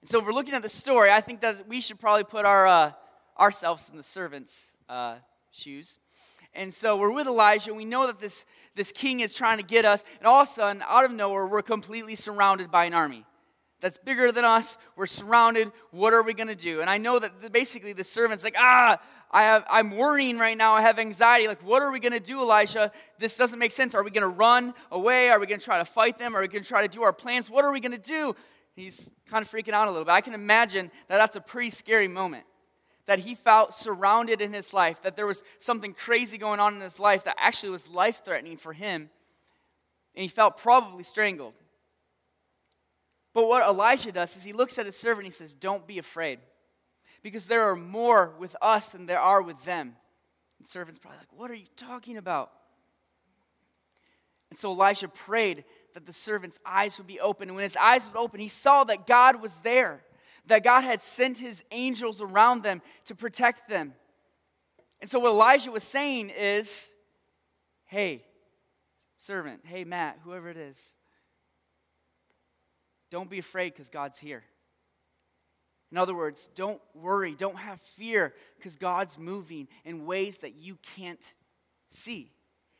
And 0.02 0.10
so, 0.10 0.20
if 0.20 0.26
we're 0.26 0.34
looking 0.34 0.54
at 0.54 0.64
the 0.64 0.70
story, 0.70 1.12
I 1.12 1.22
think 1.22 1.42
that 1.42 1.68
we 1.68 1.82
should 1.82 2.00
probably 2.00 2.24
put 2.24 2.46
our, 2.46 2.68
uh, 2.68 2.92
ourselves 3.38 3.90
in 3.90 3.98
the 3.98 4.04
servant's 4.04 4.76
uh, 4.88 5.16
shoes. 5.52 6.00
And 6.54 6.74
so, 6.74 6.98
we're 6.98 7.12
with 7.12 7.28
Elijah, 7.28 7.72
and 7.72 7.78
we 7.78 7.86
know 7.86 8.08
that 8.08 8.20
this, 8.20 8.46
this 8.76 8.92
king 8.92 9.20
is 9.20 9.36
trying 9.36 9.58
to 9.58 9.64
get 9.64 9.86
us, 9.86 10.04
and 10.20 10.28
all 10.28 10.42
of 10.42 10.48
a 10.48 10.52
sudden, 10.52 10.84
out 10.88 11.06
of 11.06 11.12
nowhere, 11.12 11.46
we're 11.48 11.62
completely 11.62 12.16
surrounded 12.16 12.72
by 12.72 12.86
an 12.86 12.94
army 12.94 13.26
that's 13.82 13.98
bigger 13.98 14.32
than 14.32 14.46
us. 14.46 14.78
We're 14.96 15.08
surrounded. 15.08 15.72
What 15.92 16.14
are 16.14 16.24
we 16.24 16.34
going 16.34 16.50
to 16.50 16.56
do? 16.56 16.82
And 16.82 16.90
I 16.90 16.98
know 16.98 17.20
that 17.20 17.52
basically 17.52 17.94
the 17.94 18.04
servant's 18.04 18.44
like, 18.44 18.56
ah, 18.58 19.00
I 19.32 19.44
have, 19.44 19.66
I'm 19.70 19.92
worrying 19.92 20.38
right 20.38 20.58
now. 20.58 20.74
I 20.74 20.82
have 20.82 21.00
anxiety. 21.00 21.48
Like, 21.48 21.64
what 21.64 21.82
are 21.82 21.92
we 21.92 22.00
going 22.00 22.14
to 22.14 22.20
do, 22.20 22.42
Elijah? 22.42 22.92
This 23.20 23.38
doesn't 23.38 23.60
make 23.60 23.72
sense. 23.72 23.96
Are 23.96 24.04
we 24.04 24.12
going 24.12 24.24
to 24.24 24.28
run 24.28 24.74
away? 24.92 25.30
Are 25.30 25.40
we 25.40 25.46
going 25.46 25.60
to 25.60 25.66
try 25.66 25.78
to 25.78 25.86
fight 25.86 26.18
them? 26.20 26.36
Are 26.36 26.42
we 26.42 26.48
going 26.48 26.64
to 26.64 26.68
try 26.68 26.82
to 26.82 26.88
do 26.88 27.04
our 27.04 27.14
plans? 27.14 27.50
What 27.50 27.64
are 27.64 27.72
we 27.72 27.80
going 27.80 27.92
to 27.92 27.98
do? 27.98 28.36
He's 28.76 29.12
kind 29.30 29.44
of 29.44 29.52
freaking 29.52 29.74
out 29.74 29.88
a 29.88 29.92
little 29.92 30.06
bit. 30.06 30.12
I 30.12 30.22
can 30.22 30.34
imagine 30.34 30.92
that 31.08 31.18
that's 31.18 31.36
a 31.36 31.42
pretty 31.42 31.70
scary 31.70 32.08
moment. 32.08 32.46
That 33.06 33.20
he 33.20 33.34
felt 33.34 33.74
surrounded 33.74 34.42
in 34.42 34.54
his 34.54 34.74
life, 34.74 35.02
that 35.02 35.16
there 35.16 35.26
was 35.26 35.44
something 35.58 35.94
crazy 35.94 36.38
going 36.38 36.60
on 36.60 36.76
in 36.76 36.82
his 36.82 37.00
life 37.00 37.24
that 37.24 37.36
actually 37.40 37.72
was 37.72 37.90
life 37.90 38.24
threatening 38.24 38.58
for 38.58 38.74
him. 38.74 39.10
And 40.16 40.22
he 40.22 40.28
felt 40.28 40.58
probably 40.58 41.04
strangled. 41.04 41.54
But 43.40 43.48
what 43.48 43.64
Elijah 43.64 44.12
does 44.12 44.36
is 44.36 44.44
he 44.44 44.52
looks 44.52 44.78
at 44.78 44.86
his 44.86 44.98
servant 44.98 45.20
and 45.20 45.28
he 45.28 45.32
says, 45.32 45.54
Don't 45.54 45.88
be 45.88 45.98
afraid, 45.98 46.40
because 47.24 47.48
there 47.48 47.72
are 47.72 47.76
more 47.78 48.34
with 48.38 48.54
us 48.62 48.90
than 48.92 49.06
there 49.06 49.22
are 49.22 49.42
with 49.42 49.64
them. 49.64 49.96
The 50.60 50.68
servant's 50.68 51.00
probably 51.00 51.20
like, 51.20 51.32
What 51.32 51.50
are 51.50 51.56
you 51.56 51.68
talking 51.78 52.18
about? 52.18 52.52
And 54.50 54.60
so 54.60 54.74
Elijah 54.74 55.08
prayed 55.08 55.64
that 55.94 56.06
the 56.06 56.12
servant's 56.12 56.60
eyes 56.66 56.98
would 56.98 57.08
be 57.08 57.22
open. 57.22 57.48
And 57.48 57.56
when 57.56 57.64
his 57.64 57.78
eyes 57.78 58.10
would 58.10 58.20
open, 58.20 58.42
he 58.42 58.50
saw 58.50 58.84
that 58.84 59.08
God 59.08 59.42
was 59.42 59.62
there, 59.62 60.04
that 60.48 60.62
God 60.62 60.82
had 60.82 61.00
sent 61.00 61.38
his 61.38 61.64
angels 61.72 62.22
around 62.22 62.64
them 62.64 62.82
to 63.06 63.16
protect 63.16 63.70
them. 63.70 63.94
And 65.00 65.10
so 65.10 65.18
what 65.18 65.30
Elijah 65.30 65.72
was 65.72 65.84
saying 65.84 66.30
is, 66.38 66.92
Hey, 67.86 68.26
servant, 69.16 69.62
hey, 69.64 69.86
Matt, 69.86 70.20
whoever 70.26 70.50
it 70.50 70.58
is, 70.58 70.94
don't 73.12 73.30
be 73.30 73.40
afraid 73.40 73.74
because 73.74 73.90
God's 73.90 74.20
here. 74.20 74.44
In 75.92 75.98
other 75.98 76.14
words, 76.14 76.50
don't 76.54 76.82
worry, 76.94 77.34
don't 77.34 77.58
have 77.58 77.82
fear 77.82 78.34
because 78.58 78.76
God's 78.76 79.18
moving 79.18 79.68
in 79.86 80.06
ways 80.06 80.38
that 80.40 80.56
you 80.56 80.78
can't 80.96 81.34
see. 81.90 82.32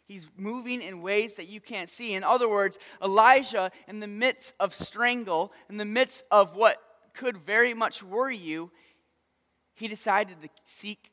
He's 0.06 0.28
moving 0.38 0.82
in 0.82 1.02
ways 1.02 1.36
that 1.36 1.48
you 1.48 1.60
can't 1.60 1.90
see. 1.90 2.14
In 2.14 2.24
other 2.24 2.50
words, 2.50 2.78
Elijah, 3.04 3.72
in 3.88 4.00
the 4.00 4.08
midst 4.08 4.54
of 4.60 4.74
strangle, 4.74 5.54
in 5.70 5.78
the 5.78 5.86
midst 5.86 6.24
of 6.32 6.56
what 6.56 6.78
could 7.14 7.38
very 7.38 7.74
much 7.74 8.04
worry 8.04 8.38
you, 8.38 8.72
he 9.76 9.88
decided 9.88 10.42
to 10.42 10.50
seek 10.64 11.12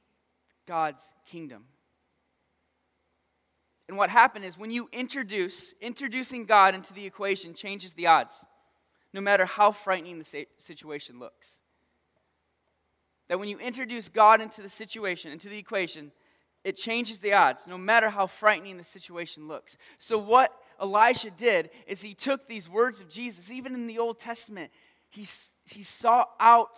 God's 0.66 1.12
kingdom. 1.30 1.64
And 3.88 3.96
what 3.96 4.10
happened 4.10 4.44
is 4.44 4.58
when 4.58 4.70
you 4.70 4.88
introduce, 4.92 5.74
introducing 5.80 6.44
God 6.44 6.74
into 6.74 6.92
the 6.92 7.06
equation 7.06 7.54
changes 7.54 7.92
the 7.92 8.08
odds 8.08 8.44
no 9.16 9.22
matter 9.22 9.46
how 9.46 9.72
frightening 9.72 10.18
the 10.18 10.46
situation 10.58 11.18
looks. 11.18 11.62
That 13.28 13.38
when 13.38 13.48
you 13.48 13.58
introduce 13.58 14.10
God 14.10 14.42
into 14.42 14.60
the 14.60 14.68
situation, 14.68 15.32
into 15.32 15.48
the 15.48 15.56
equation, 15.56 16.12
it 16.64 16.76
changes 16.76 17.18
the 17.18 17.32
odds, 17.32 17.66
no 17.66 17.78
matter 17.78 18.10
how 18.10 18.26
frightening 18.26 18.76
the 18.76 18.84
situation 18.84 19.48
looks. 19.48 19.78
So, 19.98 20.18
what 20.18 20.52
Elisha 20.78 21.30
did 21.30 21.70
is 21.86 22.02
he 22.02 22.12
took 22.12 22.46
these 22.46 22.68
words 22.68 23.00
of 23.00 23.08
Jesus, 23.08 23.50
even 23.50 23.72
in 23.72 23.86
the 23.86 23.98
Old 23.98 24.18
Testament, 24.18 24.70
he, 25.08 25.22
he 25.64 25.82
saw 25.82 26.26
out 26.38 26.76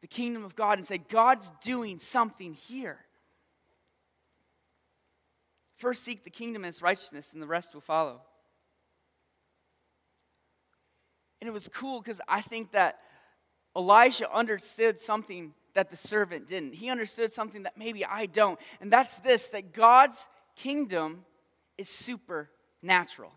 the 0.00 0.06
kingdom 0.06 0.44
of 0.44 0.56
God 0.56 0.78
and 0.78 0.86
said, 0.86 1.06
God's 1.06 1.52
doing 1.62 1.98
something 1.98 2.54
here. 2.54 2.98
First, 5.76 6.02
seek 6.02 6.24
the 6.24 6.30
kingdom 6.30 6.64
and 6.64 6.70
its 6.70 6.80
righteousness, 6.80 7.34
and 7.34 7.42
the 7.42 7.46
rest 7.46 7.74
will 7.74 7.82
follow. 7.82 8.22
And 11.42 11.48
it 11.48 11.52
was 11.52 11.66
cool 11.66 12.00
because 12.00 12.20
I 12.28 12.40
think 12.40 12.70
that 12.70 13.00
Elisha 13.74 14.32
understood 14.32 15.00
something 15.00 15.54
that 15.74 15.90
the 15.90 15.96
servant 15.96 16.46
didn't. 16.46 16.74
He 16.74 16.88
understood 16.88 17.32
something 17.32 17.64
that 17.64 17.76
maybe 17.76 18.04
I 18.04 18.26
don't. 18.26 18.60
And 18.80 18.92
that's 18.92 19.16
this 19.16 19.48
that 19.48 19.72
God's 19.72 20.28
kingdom 20.54 21.24
is 21.76 21.88
supernatural. 21.88 23.32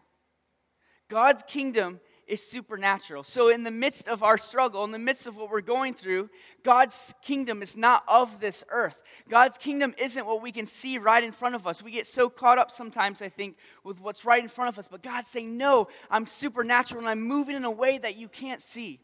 God's 1.08 1.42
kingdom 1.48 2.00
is 2.28 2.42
supernatural. 2.42 3.24
So, 3.24 3.50
in 3.50 3.64
the 3.64 3.72
midst 3.72 4.08
of 4.08 4.24
our 4.24 4.38
struggle, 4.38 4.84
in 4.84 4.92
the 4.92 5.00
midst 5.00 5.28
of 5.28 5.38
what 5.38 5.50
we're 5.50 5.62
going 5.62 5.94
through, 5.94 6.30
God's 6.64 7.14
kingdom 7.22 7.62
is 7.62 7.78
not 7.78 8.04
of 8.08 8.40
this 8.40 8.64
earth. 8.70 9.04
God's 9.30 9.58
kingdom 9.58 9.94
isn't 9.98 10.26
what 10.26 10.42
we 10.42 10.52
can 10.52 10.66
see 10.66 10.98
right 10.98 11.24
in 11.24 11.32
front 11.32 11.56
of 11.56 11.68
us. 11.68 11.84
We 11.84 11.92
get 11.92 12.08
so 12.08 12.30
caught 12.30 12.58
up 12.58 12.72
sometimes, 12.72 13.22
I 13.22 13.30
think, 13.30 13.58
with 13.84 14.00
what's 14.00 14.26
right 14.26 14.42
in 14.42 14.50
front 14.50 14.70
of 14.70 14.80
us. 14.80 14.88
But 14.88 15.04
God's 15.04 15.30
saying, 15.30 15.56
No, 15.56 15.88
I'm 16.10 16.26
supernatural 16.26 17.02
and 17.02 17.10
I'm 17.10 17.22
moving 17.22 17.56
in 17.56 17.64
a 17.64 17.72
way 17.72 17.98
that 17.98 18.18
you 18.18 18.28
can't 18.28 18.62
see. 18.62 19.00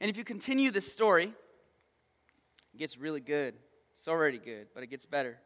And 0.00 0.10
if 0.10 0.16
you 0.16 0.24
continue 0.24 0.70
this 0.70 0.90
story, 0.92 1.32
it 2.74 2.78
gets 2.78 2.98
really 2.98 3.20
good. 3.20 3.54
It's 3.92 4.08
already 4.08 4.38
good, 4.38 4.68
but 4.74 4.82
it 4.82 4.88
gets 4.88 5.06
better. 5.06 5.38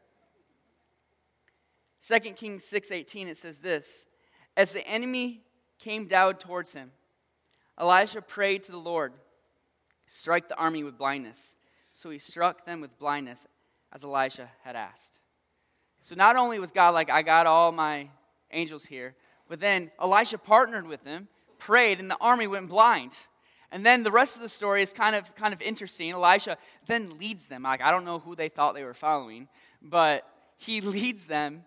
2 2.07 2.35
Kings 2.35 2.64
6:18 2.64 3.29
it 3.29 3.37
says 3.37 3.61
this, 3.61 4.07
as 4.57 4.73
the 4.73 4.87
enemy 4.87 5.45
came 5.80 6.06
down 6.06 6.34
towards 6.34 6.75
him. 6.75 6.92
Elijah 7.80 8.22
prayed 8.22 8.62
to 8.64 8.72
the 8.72 8.78
Lord, 8.78 9.12
strike 10.08 10.49
the 10.49 10.56
army 10.56 10.84
with 10.84 10.99
blindness. 10.99 11.56
So 11.92 12.10
he 12.10 12.18
struck 12.18 12.64
them 12.64 12.80
with 12.80 12.99
blindness 12.99 13.46
as 13.92 14.04
Elijah 14.04 14.49
had 14.62 14.76
asked. 14.76 15.20
So 16.02 16.14
not 16.14 16.37
only 16.37 16.58
was 16.58 16.70
God 16.70 16.94
like, 16.94 17.10
I 17.10 17.22
got 17.22 17.46
all 17.46 17.72
my 17.72 18.08
angels 18.52 18.84
here, 18.84 19.14
but 19.49 19.60
then 19.60 19.90
Elisha 20.00 20.38
partnered 20.38 20.87
with 20.87 21.04
him, 21.04 21.28
prayed, 21.58 21.99
and 21.99 22.10
the 22.10 22.16
army 22.20 22.46
went 22.46 22.68
blind. 22.68 23.12
And 23.72 23.84
then 23.84 24.02
the 24.02 24.10
rest 24.10 24.37
of 24.37 24.42
the 24.42 24.49
story 24.49 24.82
is 24.82 24.92
kind 24.92 25.14
of 25.14 25.34
kind 25.34 25.54
of 25.54 25.62
interesting. 25.62 26.10
Elisha 26.10 26.56
then 26.87 27.18
leads 27.18 27.46
them. 27.46 27.62
Like 27.62 27.82
I 27.82 27.90
don't 27.90 28.04
know 28.04 28.18
who 28.18 28.34
they 28.34 28.49
thought 28.49 28.75
they 28.75 28.84
were 28.84 28.94
following, 28.94 29.49
but 29.82 30.26
he 30.56 30.80
leads 30.80 31.26
them 31.26 31.64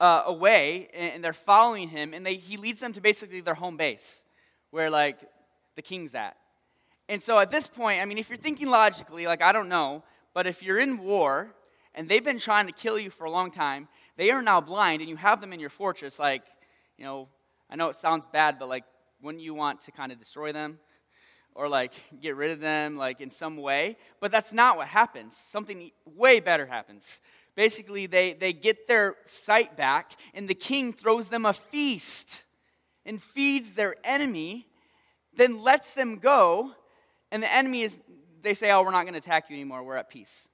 uh, 0.00 0.22
away 0.26 0.88
and 0.94 1.22
they're 1.22 1.32
following 1.32 1.88
him 1.88 2.14
and 2.14 2.24
they, 2.24 2.34
he 2.34 2.56
leads 2.56 2.80
them 2.80 2.92
to 2.92 3.00
basically 3.00 3.40
their 3.40 3.54
home 3.54 3.76
base 3.76 4.24
where 4.70 4.90
like 4.90 5.18
the 5.76 5.82
king's 5.82 6.14
at. 6.14 6.36
And 7.08 7.22
so 7.22 7.38
at 7.38 7.50
this 7.50 7.66
point 7.66 8.00
i 8.00 8.04
mean 8.04 8.18
if 8.18 8.28
you're 8.28 8.36
thinking 8.36 8.68
logically 8.68 9.26
like 9.26 9.42
i 9.42 9.52
don't 9.52 9.68
know 9.68 10.02
but 10.32 10.46
if 10.46 10.62
you're 10.62 10.78
in 10.78 10.98
war 10.98 11.48
and 11.94 12.08
they've 12.08 12.24
been 12.24 12.38
trying 12.38 12.66
to 12.66 12.72
kill 12.72 12.98
you 12.98 13.10
for 13.10 13.24
a 13.24 13.30
long 13.30 13.50
time 13.50 13.88
they 14.16 14.30
are 14.30 14.42
now 14.42 14.60
blind 14.60 15.00
and 15.00 15.10
you 15.10 15.16
have 15.16 15.40
them 15.40 15.52
in 15.52 15.60
your 15.60 15.70
fortress 15.70 16.18
like 16.18 16.42
you 16.96 17.04
know 17.04 17.28
i 17.68 17.76
know 17.76 17.88
it 17.88 17.96
sounds 17.96 18.24
bad 18.32 18.58
but 18.58 18.68
like 18.68 18.84
wouldn't 19.22 19.42
you 19.42 19.54
want 19.54 19.80
to 19.82 19.92
kind 19.92 20.12
of 20.12 20.18
destroy 20.18 20.52
them? 20.52 20.78
Or 21.54 21.68
like 21.68 21.92
get 22.20 22.36
rid 22.36 22.52
of 22.52 22.60
them 22.60 22.96
like 22.96 23.20
in 23.20 23.30
some 23.30 23.56
way? 23.56 23.96
But 24.20 24.32
that's 24.32 24.52
not 24.52 24.76
what 24.76 24.88
happens. 24.88 25.36
Something 25.36 25.90
way 26.06 26.40
better 26.40 26.66
happens 26.66 27.20
basically 27.60 28.06
they, 28.06 28.32
they 28.32 28.54
get 28.54 28.88
their 28.88 29.16
sight 29.26 29.76
back, 29.76 30.12
and 30.32 30.48
the 30.48 30.54
king 30.54 30.94
throws 30.94 31.28
them 31.28 31.44
a 31.44 31.52
feast 31.52 32.44
and 33.04 33.22
feeds 33.22 33.72
their 33.72 33.96
enemy, 34.02 34.66
then 35.34 35.62
lets 35.62 35.92
them 35.92 36.16
go, 36.16 36.72
and 37.30 37.42
the 37.42 37.54
enemy 37.54 37.82
is, 37.82 38.00
they 38.40 38.54
say, 38.54 38.70
Oh, 38.70 38.82
we're 38.82 38.92
not 38.92 39.02
going 39.02 39.12
to 39.12 39.18
attack 39.18 39.50
you 39.50 39.56
anymore, 39.56 39.82
we're 39.82 39.96
at 39.96 40.08
peace. 40.08 40.48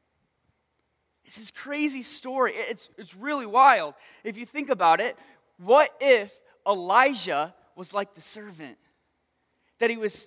It's 1.25 1.39
this 1.39 1.53
crazy 1.53 2.03
story. 2.03 2.55
It's, 2.57 2.89
it's 2.99 3.15
really 3.15 3.47
wild. 3.47 3.95
If 4.25 4.37
you 4.37 4.45
think 4.45 4.69
about 4.69 4.99
it, 4.99 5.17
what 5.59 5.91
if 6.01 6.37
Elijah 6.67 7.55
was 7.77 7.95
like 7.95 8.15
the 8.15 8.21
servant? 8.21 8.79
That 9.79 9.91
he 9.91 9.97
was 9.97 10.27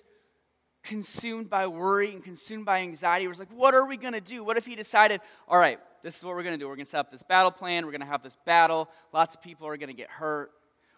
consumed 0.82 1.50
by 1.50 1.66
worry 1.66 2.12
and 2.14 2.24
consumed 2.24 2.64
by 2.64 2.80
anxiety. 2.80 3.24
He 3.24 3.28
was 3.28 3.38
like, 3.38 3.52
What 3.52 3.74
are 3.74 3.86
we 3.86 3.98
going 3.98 4.14
to 4.14 4.22
do? 4.22 4.42
What 4.42 4.56
if 4.56 4.64
he 4.64 4.76
decided, 4.76 5.20
All 5.46 5.58
right, 5.58 5.78
this 6.02 6.16
is 6.16 6.24
what 6.24 6.34
we're 6.34 6.42
going 6.42 6.54
to 6.54 6.58
do. 6.58 6.68
We're 6.68 6.76
going 6.76 6.86
to 6.86 6.90
set 6.90 7.00
up 7.00 7.10
this 7.10 7.22
battle 7.22 7.50
plan. 7.50 7.84
We're 7.84 7.92
going 7.92 8.00
to 8.00 8.06
have 8.06 8.22
this 8.22 8.36
battle. 8.44 8.88
Lots 9.12 9.34
of 9.34 9.42
people 9.42 9.66
are 9.66 9.76
going 9.76 9.88
to 9.88 9.96
get 9.96 10.10
hurt. 10.10 10.50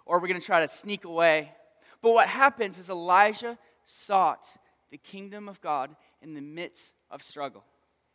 Or 0.07 0.19
we're 0.19 0.29
going 0.29 0.41
to 0.41 0.47
try 0.47 0.61
to 0.61 0.69
sneak 0.69 1.05
away. 1.05 1.53
But 2.01 2.13
what 2.13 2.29
happens 2.29 2.79
is 2.79 2.91
Elijah 2.91 3.59
sought 3.85 4.47
the 4.91 4.99
kingdom 4.99 5.49
of 5.49 5.61
God 5.61 5.95
in 6.21 6.35
the 6.35 6.41
midst 6.41 6.95
of 7.11 7.23
struggle, 7.23 7.65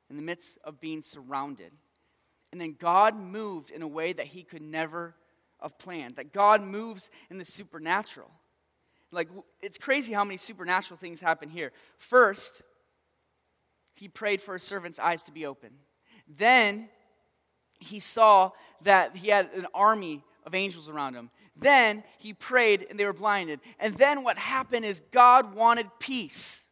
in 0.09 0.15
the 0.15 0.21
midst 0.21 0.57
of 0.63 0.79
being 0.79 1.01
surrounded. 1.01 1.71
And 2.51 2.61
then 2.61 2.75
God 2.77 3.15
moved 3.15 3.71
in 3.71 3.81
a 3.81 3.87
way 3.87 4.13
that 4.13 4.27
he 4.27 4.43
could 4.43 4.61
never 4.61 5.15
have 5.61 5.77
planned, 5.79 6.15
that 6.15 6.33
God 6.33 6.61
moves 6.61 7.09
in 7.29 7.37
the 7.37 7.45
supernatural. 7.45 8.31
Like, 9.11 9.29
it's 9.61 9.77
crazy 9.77 10.13
how 10.13 10.23
many 10.23 10.37
supernatural 10.37 10.97
things 10.97 11.19
happen 11.21 11.49
here. 11.49 11.71
First, 11.97 12.61
he 13.95 14.07
prayed 14.07 14.41
for 14.41 14.53
his 14.53 14.63
servant's 14.63 14.99
eyes 14.99 15.23
to 15.23 15.31
be 15.31 15.45
open. 15.45 15.71
Then, 16.27 16.89
he 17.79 17.99
saw 17.99 18.51
that 18.81 19.15
he 19.15 19.29
had 19.29 19.49
an 19.55 19.67
army 19.73 20.23
of 20.45 20.55
angels 20.55 20.89
around 20.89 21.13
him. 21.13 21.29
Then 21.55 22.03
he 22.19 22.33
prayed 22.33 22.85
and 22.89 22.99
they 22.99 23.05
were 23.05 23.13
blinded. 23.13 23.59
And 23.79 23.93
then 23.95 24.23
what 24.23 24.37
happened 24.37 24.85
is 24.85 25.01
God 25.11 25.55
wanted 25.55 25.87
peace. 25.99 26.67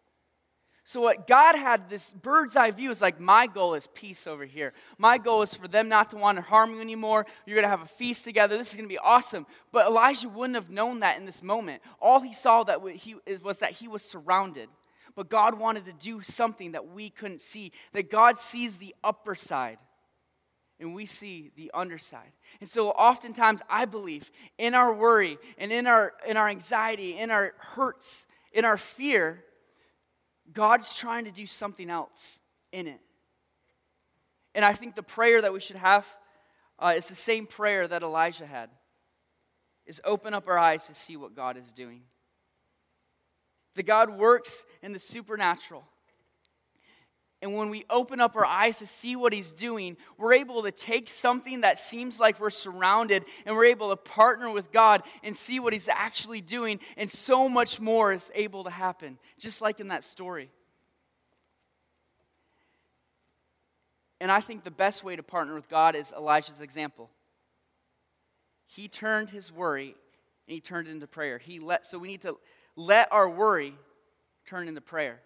So, 0.88 1.02
what 1.02 1.26
God 1.26 1.56
had 1.56 1.90
this 1.90 2.14
bird's 2.14 2.56
eye 2.56 2.70
view 2.70 2.92
is 2.92 3.02
like, 3.02 3.20
my 3.20 3.48
goal 3.48 3.74
is 3.74 3.88
peace 3.88 4.28
over 4.28 4.46
here. 4.46 4.72
My 5.00 5.18
goal 5.18 5.42
is 5.42 5.56
for 5.56 5.68
them 5.68 5.90
not 5.90 6.12
to 6.12 6.16
want 6.16 6.38
to 6.38 6.44
harm 6.44 6.76
you 6.76 6.80
anymore. 6.80 7.26
You're 7.48 7.56
going 7.56 7.64
to 7.64 7.70
have 7.70 7.82
a 7.82 7.88
feast 7.88 8.24
together. 8.24 8.56
This 8.56 8.70
is 8.70 8.76
going 8.76 8.88
to 8.88 8.94
be 8.94 9.00
awesome. 9.00 9.48
But 9.72 9.88
Elijah 9.88 10.30
wouldn't 10.30 10.54
have 10.54 10.70
known 10.70 11.00
that 11.00 11.18
in 11.18 11.26
this 11.26 11.42
moment. 11.42 11.82
All 12.00 12.20
he 12.20 12.34
saw 12.34 12.64
that 12.66 12.82
he, 12.94 13.16
was 13.42 13.60
that 13.60 13.72
he 13.72 13.88
was 13.88 14.04
surrounded. 14.04 14.70
But 15.16 15.30
God 15.30 15.60
wanted 15.60 15.86
to 15.86 15.94
do 15.94 16.22
something 16.22 16.74
that 16.74 16.88
we 16.88 17.10
couldn't 17.10 17.42
see, 17.42 17.72
that 17.94 18.12
God 18.12 18.38
sees 18.38 18.78
the 18.78 18.94
upper 19.04 19.34
side 19.34 19.78
and 20.80 20.94
we 20.94 21.06
see 21.06 21.52
the 21.56 21.72
underside. 21.74 22.32
And 22.60 22.70
so 22.70 22.90
oftentimes 22.90 23.62
I 23.70 23.86
believe 23.86 24.30
in 24.58 24.74
our 24.74 24.94
worry 24.94 25.38
and 25.58 25.72
in 25.72 25.88
our 25.88 26.14
in 26.28 26.38
our 26.38 26.50
anxiety, 26.50 27.18
in 27.18 27.32
our 27.32 27.54
hurts, 27.58 28.28
in 28.52 28.66
our 28.66 28.78
fear, 28.78 29.44
God's 30.52 30.96
trying 30.96 31.26
to 31.26 31.32
do 31.32 31.46
something 31.46 31.90
else 31.90 32.42
in 32.72 32.88
it. 32.88 33.02
And 34.54 34.64
I 34.66 34.74
think 34.74 34.96
the 34.96 35.04
prayer 35.04 35.42
that 35.42 35.54
we 35.54 35.60
should 35.60 35.76
have 35.78 36.08
uh, 36.78 36.94
is 36.96 37.06
the 37.06 37.16
same 37.16 37.46
prayer 37.46 37.88
that 37.88 38.04
Elijah 38.04 38.46
had. 38.46 38.70
Is 39.86 40.02
open 40.04 40.34
up 40.34 40.48
our 40.48 40.58
eyes 40.58 40.88
to 40.88 40.96
see 40.96 41.16
what 41.16 41.36
God 41.36 41.58
is 41.58 41.72
doing. 41.72 42.02
The 43.76 43.84
God 43.84 44.10
works 44.10 44.66
in 44.82 44.94
the 44.94 45.00
supernatural. 45.00 45.84
And 47.42 47.54
when 47.54 47.70
we 47.70 47.86
open 47.90 48.22
up 48.22 48.36
our 48.36 48.46
eyes 48.46 48.80
to 48.80 48.88
see 48.88 49.16
what 49.16 49.34
He's 49.34 49.52
doing, 49.52 49.98
we're 50.18 50.34
able 50.34 50.64
to 50.64 50.72
take 50.72 51.10
something 51.10 51.62
that 51.62 51.78
seems 51.78 52.20
like 52.20 52.40
we're 52.40 52.50
surrounded 52.50 53.26
and 53.46 53.56
we're 53.56 53.66
able 53.66 53.90
to 53.90 53.98
partner 53.98 54.52
with 54.52 54.72
God 54.72 55.04
and 55.24 55.36
see 55.36 55.60
what 55.60 55.74
He's 55.74 55.90
actually 55.90 56.42
doing. 56.42 56.80
And 56.98 57.10
so 57.10 57.48
much 57.48 57.80
more 57.80 58.14
is 58.14 58.32
able 58.34 58.64
to 58.64 58.70
happen, 58.70 59.20
just 59.38 59.62
like 59.62 59.80
in 59.80 59.90
that 59.90 60.04
story. 60.04 60.50
And 64.20 64.32
I 64.32 64.40
think 64.40 64.64
the 64.64 64.72
best 64.72 65.04
way 65.04 65.16
to 65.16 65.24
partner 65.24 65.54
with 65.54 65.70
God 65.70 65.94
is 65.94 66.14
Elijah's 66.18 66.62
example. 66.62 67.10
He 68.66 68.88
turned 68.88 69.30
his 69.30 69.52
worry 69.52 69.96
and 70.48 70.54
he 70.54 70.62
turned 70.62 70.88
it 70.88 70.92
into 70.92 71.08
prayer. 71.08 71.38
He 71.38 71.60
let, 71.60 71.86
so 71.86 72.00
we 72.00 72.08
need 72.08 72.22
to 72.22 72.38
let 72.76 73.12
our 73.12 73.30
worry 73.30 73.76
turn 74.46 74.68
into 74.68 74.82
prayer. 74.82 75.20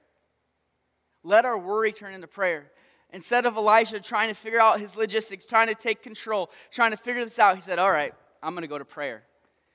Let 1.24 1.46
our 1.46 1.58
worry 1.58 1.92
turn 1.92 2.14
into 2.14 2.28
prayer. 2.28 2.72
Instead 3.12 3.46
of 3.46 3.58
Elijah 3.58 4.00
trying 4.00 4.30
to 4.30 4.36
figure 4.36 4.60
out 4.60 4.80
his 4.80 4.96
logistics, 4.96 5.46
trying 5.46 5.68
to 5.68 5.76
take 5.76 6.04
control, 6.04 6.52
trying 6.72 6.92
to 6.92 6.98
figure 6.98 7.24
this 7.24 7.40
out, 7.40 7.56
he 7.56 7.62
said, 7.62 7.80
All 7.80 7.92
right, 7.92 8.14
I'm 8.44 8.54
going 8.54 8.62
to 8.62 8.68
go 8.68 8.78
to 8.78 8.86
prayer. 8.86 9.24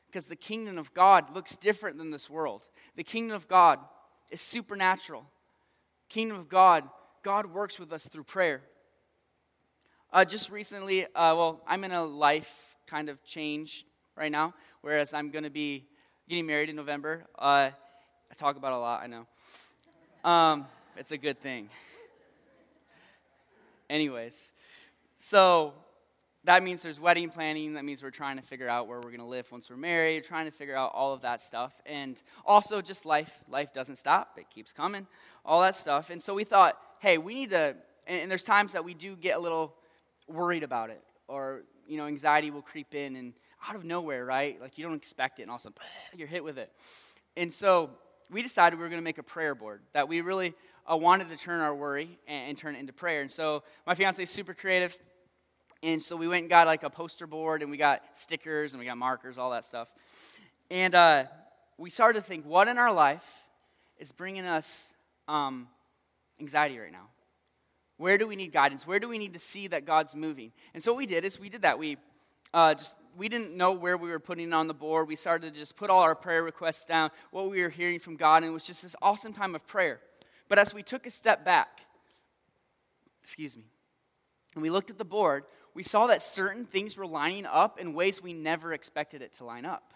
Because 0.06 0.26
the 0.26 0.36
kingdom 0.36 0.78
of 0.78 0.94
God 0.94 1.34
looks 1.34 1.56
different 1.56 1.98
than 1.98 2.10
this 2.10 2.30
world. 2.30 2.62
The 2.94 3.02
kingdom 3.02 3.34
of 3.34 3.48
God 3.48 3.80
is 4.30 4.40
supernatural. 4.40 5.26
Kingdom 6.08 6.38
of 6.38 6.48
God, 6.48 6.84
God 7.22 7.46
works 7.46 7.80
with 7.80 7.92
us 7.92 8.06
through 8.06 8.22
prayer. 8.22 8.62
Uh, 10.12 10.24
just 10.24 10.50
recently, 10.50 11.06
uh, 11.06 11.34
well, 11.34 11.60
I'm 11.66 11.82
in 11.82 11.90
a 11.90 12.04
life 12.04 12.76
kind 12.86 13.08
of 13.08 13.24
change 13.24 13.84
right 14.16 14.30
now, 14.30 14.54
whereas 14.80 15.12
I'm 15.12 15.30
going 15.30 15.42
to 15.42 15.50
be 15.50 15.86
getting 16.28 16.46
married 16.46 16.70
in 16.70 16.76
November. 16.76 17.24
Uh, 17.38 17.70
I 18.30 18.34
talk 18.36 18.56
about 18.56 18.72
a 18.72 18.78
lot, 18.78 19.02
I 19.02 19.06
know. 19.06 19.26
Um, 20.28 20.64
it's 20.96 21.12
a 21.12 21.18
good 21.18 21.38
thing. 21.38 21.68
Anyways, 23.90 24.50
so 25.16 25.74
that 26.44 26.62
means 26.62 26.82
there's 26.82 26.98
wedding 26.98 27.28
planning. 27.28 27.74
That 27.74 27.84
means 27.84 28.02
we're 28.02 28.10
trying 28.10 28.36
to 28.36 28.42
figure 28.42 28.68
out 28.68 28.88
where 28.88 28.96
we're 28.96 29.10
going 29.10 29.18
to 29.18 29.26
live 29.26 29.50
once 29.52 29.68
we're 29.68 29.76
married, 29.76 30.24
trying 30.24 30.46
to 30.46 30.50
figure 30.50 30.74
out 30.74 30.92
all 30.94 31.12
of 31.12 31.20
that 31.22 31.42
stuff. 31.42 31.74
And 31.84 32.20
also 32.46 32.80
just 32.80 33.04
life. 33.04 33.42
Life 33.50 33.74
doesn't 33.74 33.96
stop, 33.96 34.38
it 34.38 34.46
keeps 34.48 34.72
coming, 34.72 35.06
all 35.44 35.60
that 35.60 35.76
stuff. 35.76 36.08
And 36.08 36.22
so 36.22 36.34
we 36.34 36.44
thought, 36.44 36.78
hey, 37.00 37.18
we 37.18 37.34
need 37.34 37.50
to, 37.50 37.76
and, 38.06 38.22
and 38.22 38.30
there's 38.30 38.44
times 38.44 38.72
that 38.72 38.84
we 38.84 38.94
do 38.94 39.14
get 39.14 39.36
a 39.36 39.40
little 39.40 39.74
worried 40.26 40.62
about 40.62 40.88
it, 40.88 41.02
or, 41.28 41.64
you 41.86 41.98
know, 41.98 42.06
anxiety 42.06 42.50
will 42.50 42.62
creep 42.62 42.94
in 42.94 43.16
and 43.16 43.34
out 43.68 43.76
of 43.76 43.84
nowhere, 43.84 44.24
right? 44.24 44.60
Like 44.60 44.78
you 44.78 44.84
don't 44.84 44.96
expect 44.96 45.38
it, 45.38 45.42
and 45.42 45.50
all 45.50 45.56
of 45.56 45.60
a 45.60 45.64
sudden, 45.64 45.78
you're 46.16 46.28
hit 46.28 46.44
with 46.44 46.58
it. 46.58 46.70
And 47.36 47.52
so 47.52 47.90
we 48.30 48.42
decided 48.42 48.78
we 48.78 48.82
were 48.82 48.88
going 48.88 49.00
to 49.00 49.04
make 49.04 49.18
a 49.18 49.22
prayer 49.22 49.54
board 49.54 49.80
that 49.92 50.08
we 50.08 50.20
really 50.20 50.54
uh, 50.90 50.96
wanted 50.96 51.30
to 51.30 51.36
turn 51.36 51.60
our 51.60 51.74
worry 51.74 52.18
and, 52.26 52.50
and, 52.50 52.58
turn 52.58 52.74
it 52.76 52.78
into 52.78 52.92
prayer. 52.92 53.20
And 53.20 53.30
so 53.30 53.62
my 53.86 53.94
fiance 53.94 54.22
is 54.22 54.30
super 54.30 54.54
creative. 54.54 54.96
And 55.82 56.02
so 56.02 56.16
we 56.16 56.28
went 56.28 56.42
and 56.42 56.50
got 56.50 56.66
like 56.66 56.82
a 56.82 56.90
poster 56.90 57.26
board 57.26 57.62
and 57.62 57.70
we 57.70 57.76
got 57.76 58.02
stickers 58.14 58.72
and 58.72 58.80
we 58.80 58.86
got 58.86 58.96
markers, 58.96 59.38
all 59.38 59.50
that 59.50 59.64
stuff. 59.64 59.92
And 60.70 60.94
uh, 60.94 61.24
we 61.78 61.90
started 61.90 62.20
to 62.20 62.24
think, 62.24 62.46
what 62.46 62.68
in 62.68 62.78
our 62.78 62.92
life 62.92 63.40
is 63.98 64.12
bringing 64.12 64.44
us 64.44 64.92
um, 65.28 65.68
anxiety 66.40 66.78
right 66.78 66.92
now? 66.92 67.08
Where 67.96 68.18
do 68.18 68.26
we 68.26 68.36
need 68.36 68.52
guidance? 68.52 68.86
Where 68.86 68.98
do 68.98 69.08
we 69.08 69.18
need 69.18 69.34
to 69.34 69.38
see 69.38 69.68
that 69.68 69.84
God's 69.84 70.14
moving? 70.14 70.52
And 70.72 70.82
so 70.82 70.92
what 70.92 70.98
we 70.98 71.06
did 71.06 71.24
is 71.24 71.38
we 71.38 71.48
did 71.48 71.62
that. 71.62 71.78
We 71.78 71.96
uh, 72.54 72.72
just 72.72 72.96
we 73.16 73.28
didn't 73.28 73.56
know 73.56 73.72
where 73.72 73.96
we 73.96 74.08
were 74.08 74.20
putting 74.20 74.52
on 74.52 74.68
the 74.68 74.74
board. 74.74 75.08
We 75.08 75.16
started 75.16 75.52
to 75.52 75.58
just 75.58 75.76
put 75.76 75.90
all 75.90 76.02
our 76.02 76.14
prayer 76.14 76.42
requests 76.42 76.86
down, 76.86 77.10
what 77.30 77.50
we 77.50 77.60
were 77.60 77.68
hearing 77.68 77.98
from 77.98 78.16
God, 78.16 78.42
and 78.42 78.50
it 78.50 78.54
was 78.54 78.64
just 78.64 78.82
this 78.82 78.96
awesome 79.02 79.32
time 79.32 79.54
of 79.54 79.66
prayer. 79.66 80.00
But 80.48 80.58
as 80.58 80.72
we 80.72 80.82
took 80.82 81.06
a 81.06 81.10
step 81.10 81.44
back, 81.44 81.80
excuse 83.22 83.56
me, 83.56 83.64
and 84.54 84.62
we 84.62 84.70
looked 84.70 84.90
at 84.90 84.98
the 84.98 85.04
board, 85.04 85.44
we 85.74 85.82
saw 85.82 86.06
that 86.06 86.22
certain 86.22 86.64
things 86.64 86.96
were 86.96 87.06
lining 87.06 87.46
up 87.46 87.80
in 87.80 87.92
ways 87.92 88.22
we 88.22 88.32
never 88.32 88.72
expected 88.72 89.20
it 89.22 89.32
to 89.34 89.44
line 89.44 89.66
up. 89.66 89.92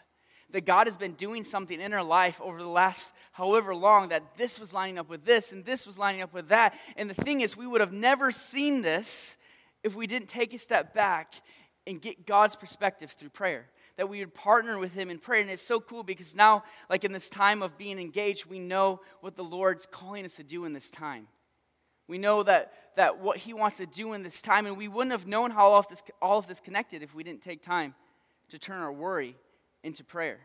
That 0.51 0.65
God 0.65 0.87
has 0.87 0.97
been 0.97 1.13
doing 1.13 1.45
something 1.45 1.81
in 1.81 1.93
our 1.93 2.03
life 2.03 2.41
over 2.43 2.59
the 2.61 2.69
last 2.69 3.13
however 3.33 3.75
long 3.75 4.09
that 4.09 4.37
this 4.37 4.59
was 4.59 4.73
lining 4.73 4.99
up 4.99 5.09
with 5.09 5.25
this 5.25 5.53
and 5.53 5.65
this 5.65 5.87
was 5.87 5.99
lining 5.99 6.23
up 6.23 6.33
with 6.33 6.49
that. 6.49 6.75
And 6.97 7.09
the 7.09 7.23
thing 7.23 7.43
is, 7.43 7.57
we 7.57 7.67
would 7.67 7.81
have 7.81 7.93
never 7.93 8.31
seen 8.31 8.83
this 8.83 9.37
if 9.85 9.95
we 9.95 10.07
didn't 10.07 10.29
take 10.29 10.55
a 10.55 10.59
step 10.59 10.95
back 10.95 11.35
and 11.89 12.03
get 12.03 12.27
God's 12.27 12.55
perspective 12.55 13.11
through 13.13 13.31
prayer 13.31 13.67
that 13.97 14.09
we 14.09 14.21
would 14.21 14.33
partner 14.33 14.79
with 14.79 14.95
him 14.95 15.11
in 15.11 15.19
prayer. 15.19 15.41
And 15.41 15.51
it's 15.51 15.63
so 15.63 15.81
cool 15.81 16.05
because 16.05 16.37
now, 16.37 16.63
like 16.89 17.03
in 17.03 17.13
this 17.13 17.29
time 17.29 17.63
of 17.63 17.77
being 17.77 17.99
engaged, 17.99 18.47
we 18.47 18.61
know 18.61 19.01
what 19.23 19.35
the 19.35 19.43
Lord's 19.43 19.87
calling 19.87 20.25
us 20.25 20.37
to 20.37 20.45
do 20.45 20.65
in 20.67 20.73
this 20.73 20.89
time. 20.89 21.27
We 22.07 22.17
know 22.17 22.45
that, 22.45 22.73
that 22.95 23.19
what 23.19 23.39
he 23.39 23.53
wants 23.53 23.79
to 23.79 23.87
do 23.87 24.13
in 24.13 24.23
this 24.23 24.41
time, 24.41 24.67
and 24.67 24.79
we 24.79 24.87
wouldn't 24.87 25.11
have 25.13 25.27
known 25.27 25.51
how 25.51 25.73
all 25.73 25.79
of, 25.81 25.89
this, 25.89 26.03
all 26.23 26.39
of 26.39 26.47
this 26.47 26.61
connected 26.61 27.03
if 27.03 27.15
we 27.15 27.25
didn't 27.25 27.43
take 27.43 27.61
time 27.61 27.95
to 28.51 28.59
turn 28.59 28.81
our 28.81 28.93
worry 28.93 29.35
into 29.83 30.05
prayer. 30.05 30.39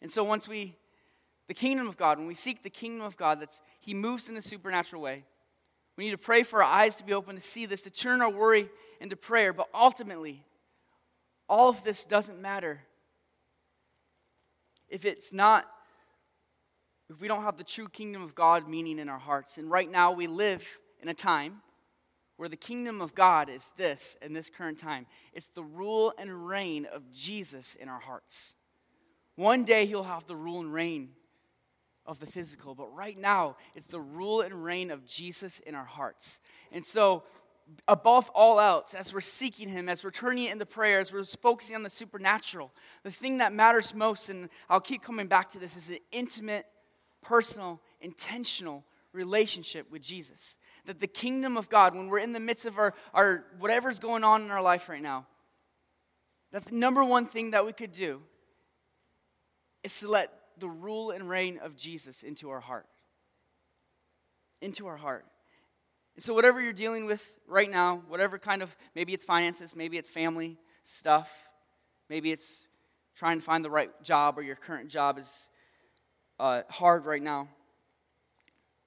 And 0.00 0.10
so 0.10 0.24
once 0.24 0.48
we, 0.48 0.74
the 1.48 1.54
kingdom 1.54 1.86
of 1.86 1.96
God, 1.96 2.18
when 2.18 2.26
we 2.26 2.34
seek 2.34 2.62
the 2.62 2.70
kingdom 2.70 3.04
of 3.04 3.16
God, 3.16 3.40
that's 3.40 3.60
He 3.80 3.92
moves 3.92 4.28
in 4.28 4.36
a 4.36 4.42
supernatural 4.42 5.02
way. 5.02 5.24
We 5.96 6.04
need 6.04 6.12
to 6.12 6.18
pray 6.18 6.42
for 6.42 6.62
our 6.62 6.70
eyes 6.70 6.96
to 6.96 7.04
be 7.04 7.12
open 7.12 7.34
to 7.34 7.40
see 7.40 7.66
this, 7.66 7.82
to 7.82 7.90
turn 7.90 8.22
our 8.22 8.30
worry 8.30 8.68
into 9.00 9.16
prayer. 9.16 9.52
But 9.52 9.68
ultimately, 9.74 10.42
all 11.48 11.68
of 11.68 11.84
this 11.84 12.04
doesn't 12.04 12.40
matter 12.40 12.80
if 14.88 15.04
it's 15.04 15.32
not, 15.32 15.66
if 17.10 17.20
we 17.20 17.28
don't 17.28 17.44
have 17.44 17.56
the 17.56 17.64
true 17.64 17.88
kingdom 17.88 18.22
of 18.22 18.34
God 18.34 18.68
meaning 18.68 18.98
in 18.98 19.08
our 19.08 19.18
hearts. 19.18 19.58
And 19.58 19.70
right 19.70 19.90
now, 19.90 20.12
we 20.12 20.26
live 20.26 20.66
in 21.00 21.08
a 21.08 21.14
time 21.14 21.60
where 22.36 22.48
the 22.48 22.56
kingdom 22.56 23.00
of 23.00 23.14
God 23.14 23.48
is 23.48 23.70
this 23.76 24.16
in 24.22 24.32
this 24.32 24.50
current 24.50 24.78
time 24.78 25.06
it's 25.32 25.48
the 25.48 25.62
rule 25.62 26.12
and 26.18 26.46
reign 26.46 26.86
of 26.86 27.10
Jesus 27.12 27.74
in 27.74 27.88
our 27.88 28.00
hearts. 28.00 28.56
One 29.36 29.64
day, 29.64 29.86
He'll 29.86 30.02
have 30.02 30.26
the 30.26 30.36
rule 30.36 30.60
and 30.60 30.72
reign 30.72 31.10
of 32.06 32.18
the 32.18 32.26
physical, 32.26 32.74
but 32.74 32.92
right 32.94 33.18
now, 33.18 33.56
it's 33.74 33.86
the 33.86 34.00
rule 34.00 34.40
and 34.40 34.64
reign 34.64 34.90
of 34.90 35.06
Jesus 35.06 35.60
in 35.60 35.74
our 35.74 35.84
hearts. 35.84 36.40
And 36.72 36.84
so, 36.84 37.22
above 37.86 38.28
all 38.34 38.60
else, 38.60 38.94
as 38.94 39.14
we're 39.14 39.20
seeking 39.20 39.68
Him, 39.68 39.88
as 39.88 40.02
we're 40.02 40.10
turning 40.10 40.44
it 40.44 40.52
into 40.52 40.66
prayer, 40.66 40.98
as 40.98 41.12
we're 41.12 41.24
focusing 41.24 41.76
on 41.76 41.84
the 41.84 41.90
supernatural, 41.90 42.72
the 43.04 43.10
thing 43.10 43.38
that 43.38 43.52
matters 43.52 43.94
most, 43.94 44.28
and 44.28 44.48
I'll 44.68 44.80
keep 44.80 45.02
coming 45.02 45.28
back 45.28 45.50
to 45.50 45.58
this, 45.58 45.76
is 45.76 45.90
an 45.90 45.98
intimate, 46.10 46.66
personal, 47.22 47.80
intentional 48.00 48.84
relationship 49.12 49.90
with 49.90 50.02
Jesus. 50.02 50.58
that 50.84 50.98
the 50.98 51.06
kingdom 51.06 51.56
of 51.56 51.68
God, 51.68 51.94
when 51.94 52.08
we're 52.08 52.18
in 52.18 52.32
the 52.32 52.40
midst 52.40 52.66
of 52.66 52.76
our, 52.76 52.92
our 53.14 53.44
whatever's 53.60 54.00
going 54.00 54.24
on 54.24 54.42
in 54.42 54.50
our 54.50 54.62
life 54.62 54.88
right 54.88 55.02
now, 55.02 55.26
that 56.50 56.64
the 56.64 56.74
number 56.74 57.04
one 57.04 57.24
thing 57.24 57.52
that 57.52 57.64
we 57.64 57.72
could 57.72 57.92
do 57.92 58.20
is 59.84 60.00
to 60.00 60.08
let 60.08 60.41
the 60.62 60.68
rule 60.68 61.10
and 61.10 61.28
reign 61.28 61.58
of 61.60 61.76
Jesus 61.76 62.22
into 62.22 62.48
our 62.50 62.60
heart. 62.60 62.86
Into 64.60 64.86
our 64.86 64.96
heart. 64.96 65.26
And 66.14 66.22
so, 66.22 66.34
whatever 66.34 66.60
you're 66.60 66.72
dealing 66.72 67.06
with 67.06 67.34
right 67.48 67.68
now, 67.68 68.02
whatever 68.06 68.38
kind 68.38 68.62
of, 68.62 68.74
maybe 68.94 69.12
it's 69.12 69.24
finances, 69.24 69.74
maybe 69.74 69.98
it's 69.98 70.08
family 70.08 70.56
stuff, 70.84 71.48
maybe 72.08 72.30
it's 72.30 72.68
trying 73.16 73.40
to 73.40 73.44
find 73.44 73.64
the 73.64 73.70
right 73.70 73.90
job 74.04 74.38
or 74.38 74.42
your 74.42 74.54
current 74.54 74.88
job 74.88 75.18
is 75.18 75.48
uh, 76.38 76.62
hard 76.70 77.06
right 77.06 77.22
now. 77.22 77.48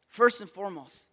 First 0.07 0.39
and 0.39 0.49
foremost, 0.49 1.07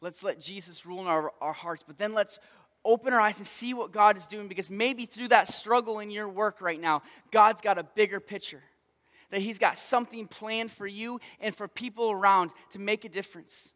let's 0.00 0.24
let 0.24 0.40
Jesus 0.40 0.84
rule 0.84 1.00
in 1.00 1.06
our, 1.06 1.32
our 1.40 1.52
hearts, 1.52 1.84
but 1.86 1.96
then 1.96 2.12
let's 2.12 2.40
open 2.84 3.12
our 3.12 3.20
eyes 3.20 3.38
and 3.38 3.46
see 3.46 3.72
what 3.72 3.92
God 3.92 4.16
is 4.16 4.26
doing 4.26 4.48
because 4.48 4.68
maybe 4.68 5.06
through 5.06 5.28
that 5.28 5.46
struggle 5.46 6.00
in 6.00 6.10
your 6.10 6.28
work 6.28 6.60
right 6.60 6.80
now, 6.80 7.02
God's 7.30 7.60
got 7.60 7.78
a 7.78 7.84
bigger 7.84 8.18
picture. 8.18 8.64
That 9.30 9.42
He's 9.42 9.58
got 9.58 9.78
something 9.78 10.26
planned 10.26 10.72
for 10.72 10.86
you 10.86 11.20
and 11.40 11.54
for 11.54 11.68
people 11.68 12.10
around 12.10 12.50
to 12.70 12.78
make 12.78 13.04
a 13.04 13.08
difference. 13.08 13.72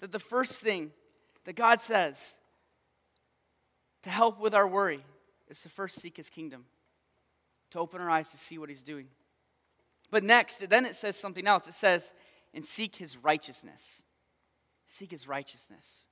That 0.00 0.12
the 0.12 0.18
first 0.18 0.60
thing 0.60 0.92
that 1.44 1.56
God 1.56 1.80
says 1.80 2.38
to 4.02 4.10
help 4.10 4.40
with 4.40 4.54
our 4.54 4.68
worry 4.68 5.04
is 5.48 5.62
to 5.62 5.68
first 5.68 6.00
seek 6.00 6.16
His 6.16 6.30
kingdom, 6.30 6.66
to 7.70 7.78
open 7.78 8.00
our 8.00 8.10
eyes 8.10 8.30
to 8.30 8.38
see 8.38 8.58
what 8.58 8.68
He's 8.68 8.82
doing. 8.82 9.08
But 10.10 10.24
next, 10.24 10.68
then 10.68 10.86
it 10.86 10.94
says 10.94 11.16
something 11.16 11.46
else. 11.46 11.66
It 11.68 11.74
says, 11.74 12.14
and 12.54 12.64
seek 12.64 12.96
His 12.96 13.16
righteousness. 13.16 14.04
Seek 14.86 15.10
His 15.10 15.28
righteousness. 15.28 16.06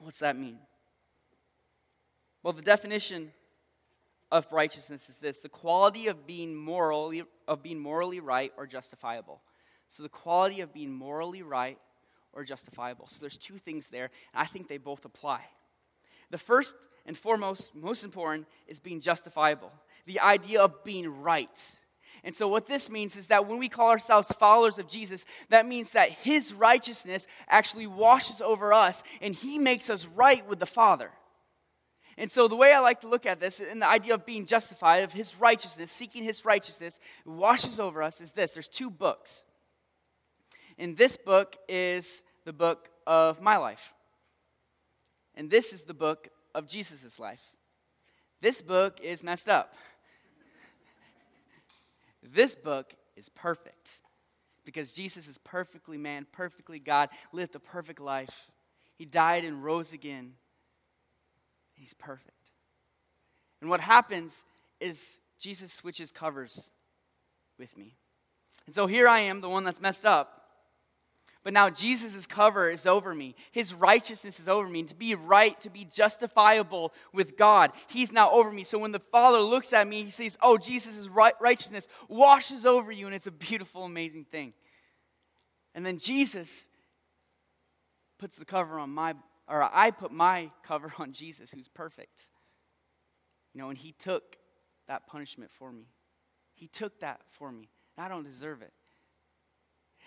What's 0.00 0.20
that 0.20 0.36
mean? 0.36 0.58
Well, 2.42 2.52
the 2.52 2.62
definition 2.62 3.32
of 4.32 4.50
righteousness 4.50 5.10
is 5.10 5.18
this 5.18 5.38
the 5.38 5.48
quality 5.48 6.08
of 6.08 6.26
being 6.26 6.56
morally 6.56 7.22
of 7.46 7.62
being 7.62 7.78
morally 7.78 8.18
right 8.18 8.50
or 8.56 8.66
justifiable. 8.66 9.40
So 9.88 10.02
the 10.02 10.08
quality 10.08 10.62
of 10.62 10.72
being 10.72 10.90
morally 10.90 11.42
right 11.42 11.78
or 12.32 12.42
justifiable. 12.42 13.06
So 13.08 13.18
there's 13.20 13.36
two 13.36 13.58
things 13.58 13.88
there, 13.88 14.10
and 14.32 14.42
I 14.42 14.46
think 14.46 14.66
they 14.66 14.78
both 14.78 15.04
apply. 15.04 15.42
The 16.30 16.38
first 16.38 16.74
and 17.04 17.14
foremost, 17.14 17.76
most 17.76 18.04
important, 18.04 18.48
is 18.66 18.80
being 18.80 19.02
justifiable. 19.02 19.70
The 20.06 20.20
idea 20.20 20.62
of 20.62 20.82
being 20.82 21.20
right. 21.20 21.76
And 22.24 22.34
so, 22.34 22.48
what 22.48 22.66
this 22.66 22.88
means 22.88 23.16
is 23.16 23.26
that 23.26 23.46
when 23.46 23.58
we 23.58 23.68
call 23.68 23.90
ourselves 23.90 24.32
followers 24.32 24.78
of 24.78 24.88
Jesus, 24.88 25.26
that 25.50 25.66
means 25.66 25.90
that 25.90 26.08
His 26.08 26.54
righteousness 26.54 27.26
actually 27.50 27.86
washes 27.86 28.40
over 28.40 28.72
us 28.72 29.02
and 29.20 29.34
He 29.34 29.58
makes 29.58 29.90
us 29.90 30.06
right 30.06 30.46
with 30.48 30.58
the 30.58 30.64
Father. 30.64 31.10
And 32.18 32.30
so, 32.30 32.46
the 32.46 32.56
way 32.56 32.72
I 32.72 32.80
like 32.80 33.00
to 33.02 33.08
look 33.08 33.26
at 33.26 33.40
this, 33.40 33.60
and 33.60 33.80
the 33.80 33.88
idea 33.88 34.14
of 34.14 34.26
being 34.26 34.44
justified, 34.44 35.04
of 35.04 35.12
His 35.12 35.38
righteousness, 35.38 35.90
seeking 35.90 36.22
His 36.22 36.44
righteousness, 36.44 37.00
washes 37.24 37.80
over 37.80 38.02
us, 38.02 38.20
is 38.20 38.32
this 38.32 38.52
there's 38.52 38.68
two 38.68 38.90
books. 38.90 39.44
And 40.78 40.96
this 40.96 41.16
book 41.16 41.56
is 41.68 42.22
the 42.44 42.52
book 42.52 42.88
of 43.06 43.40
my 43.40 43.56
life. 43.56 43.94
And 45.34 45.50
this 45.50 45.72
is 45.72 45.82
the 45.82 45.94
book 45.94 46.28
of 46.54 46.66
Jesus' 46.66 47.18
life. 47.18 47.52
This 48.40 48.60
book 48.60 49.00
is 49.00 49.22
messed 49.22 49.48
up. 49.48 49.74
This 52.22 52.54
book 52.54 52.94
is 53.16 53.28
perfect 53.28 54.00
because 54.64 54.92
Jesus 54.92 55.28
is 55.28 55.38
perfectly 55.38 55.98
man, 55.98 56.26
perfectly 56.30 56.78
God, 56.78 57.08
lived 57.32 57.54
a 57.54 57.60
perfect 57.60 58.00
life. 58.00 58.50
He 58.96 59.04
died 59.04 59.44
and 59.44 59.64
rose 59.64 59.92
again. 59.92 60.34
He's 61.82 61.94
perfect. 61.94 62.52
And 63.60 63.68
what 63.68 63.80
happens 63.80 64.44
is 64.80 65.18
Jesus 65.36 65.72
switches 65.72 66.12
covers 66.12 66.70
with 67.58 67.76
me. 67.76 67.96
And 68.66 68.74
so 68.74 68.86
here 68.86 69.08
I 69.08 69.18
am, 69.18 69.40
the 69.40 69.48
one 69.48 69.64
that's 69.64 69.80
messed 69.80 70.06
up. 70.06 70.42
But 71.42 71.52
now 71.52 71.70
Jesus' 71.70 72.24
cover 72.24 72.70
is 72.70 72.86
over 72.86 73.12
me. 73.12 73.34
His 73.50 73.74
righteousness 73.74 74.38
is 74.38 74.46
over 74.46 74.68
me. 74.68 74.78
And 74.78 74.88
to 74.90 74.94
be 74.94 75.16
right, 75.16 75.60
to 75.62 75.70
be 75.70 75.84
justifiable 75.84 76.92
with 77.12 77.36
God, 77.36 77.72
He's 77.88 78.12
now 78.12 78.30
over 78.30 78.52
me. 78.52 78.62
So 78.62 78.78
when 78.78 78.92
the 78.92 79.00
Father 79.00 79.40
looks 79.40 79.72
at 79.72 79.88
me, 79.88 80.04
He 80.04 80.10
sees, 80.10 80.38
oh, 80.40 80.58
Jesus' 80.58 81.08
righteousness 81.08 81.88
washes 82.06 82.64
over 82.64 82.92
you. 82.92 83.06
And 83.06 83.14
it's 83.14 83.26
a 83.26 83.32
beautiful, 83.32 83.82
amazing 83.82 84.26
thing. 84.26 84.54
And 85.74 85.84
then 85.84 85.98
Jesus 85.98 86.68
puts 88.20 88.36
the 88.36 88.44
cover 88.44 88.78
on 88.78 88.90
my, 88.90 89.14
or 89.48 89.62
I 89.62 89.90
put 89.90 90.12
my 90.12 90.50
cover 90.62 90.92
on 90.98 91.12
Jesus, 91.12 91.50
who's 91.50 91.68
perfect. 91.68 92.28
You 93.54 93.60
know, 93.60 93.68
and 93.68 93.78
He 93.78 93.92
took 93.92 94.36
that 94.88 95.06
punishment 95.06 95.50
for 95.50 95.72
me. 95.72 95.86
He 96.54 96.68
took 96.68 97.00
that 97.00 97.20
for 97.30 97.50
me. 97.50 97.68
I 97.98 98.08
don't 98.08 98.24
deserve 98.24 98.62
it. 98.62 98.72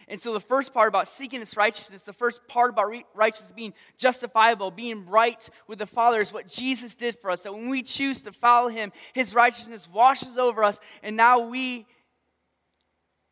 And 0.07 0.19
so, 0.19 0.33
the 0.33 0.39
first 0.39 0.73
part 0.73 0.87
about 0.87 1.07
seeking 1.07 1.39
His 1.39 1.55
righteousness, 1.55 2.01
the 2.01 2.13
first 2.13 2.47
part 2.47 2.69
about 2.71 2.93
righteousness 3.13 3.51
being 3.51 3.73
justifiable, 3.97 4.69
being 4.71 5.07
right 5.07 5.49
with 5.67 5.79
the 5.79 5.85
Father, 5.85 6.19
is 6.19 6.33
what 6.33 6.47
Jesus 6.47 6.95
did 6.95 7.15
for 7.15 7.31
us. 7.31 7.43
That 7.43 7.53
when 7.53 7.69
we 7.69 7.81
choose 7.81 8.21
to 8.23 8.31
follow 8.31 8.69
Him, 8.69 8.91
His 9.13 9.33
righteousness 9.33 9.89
washes 9.89 10.37
over 10.37 10.63
us, 10.63 10.79
and 11.01 11.15
now 11.15 11.47
we 11.47 11.87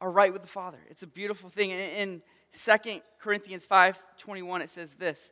are 0.01 0.11
right 0.11 0.33
with 0.33 0.41
the 0.41 0.47
Father. 0.47 0.79
It's 0.89 1.03
a 1.03 1.07
beautiful 1.07 1.49
thing. 1.49 1.69
In, 1.71 2.21
2 2.53 3.01
Corinthians 3.19 3.65
5 3.65 3.97
21, 4.17 4.61
it 4.61 4.69
says 4.69 4.93
this 4.93 5.31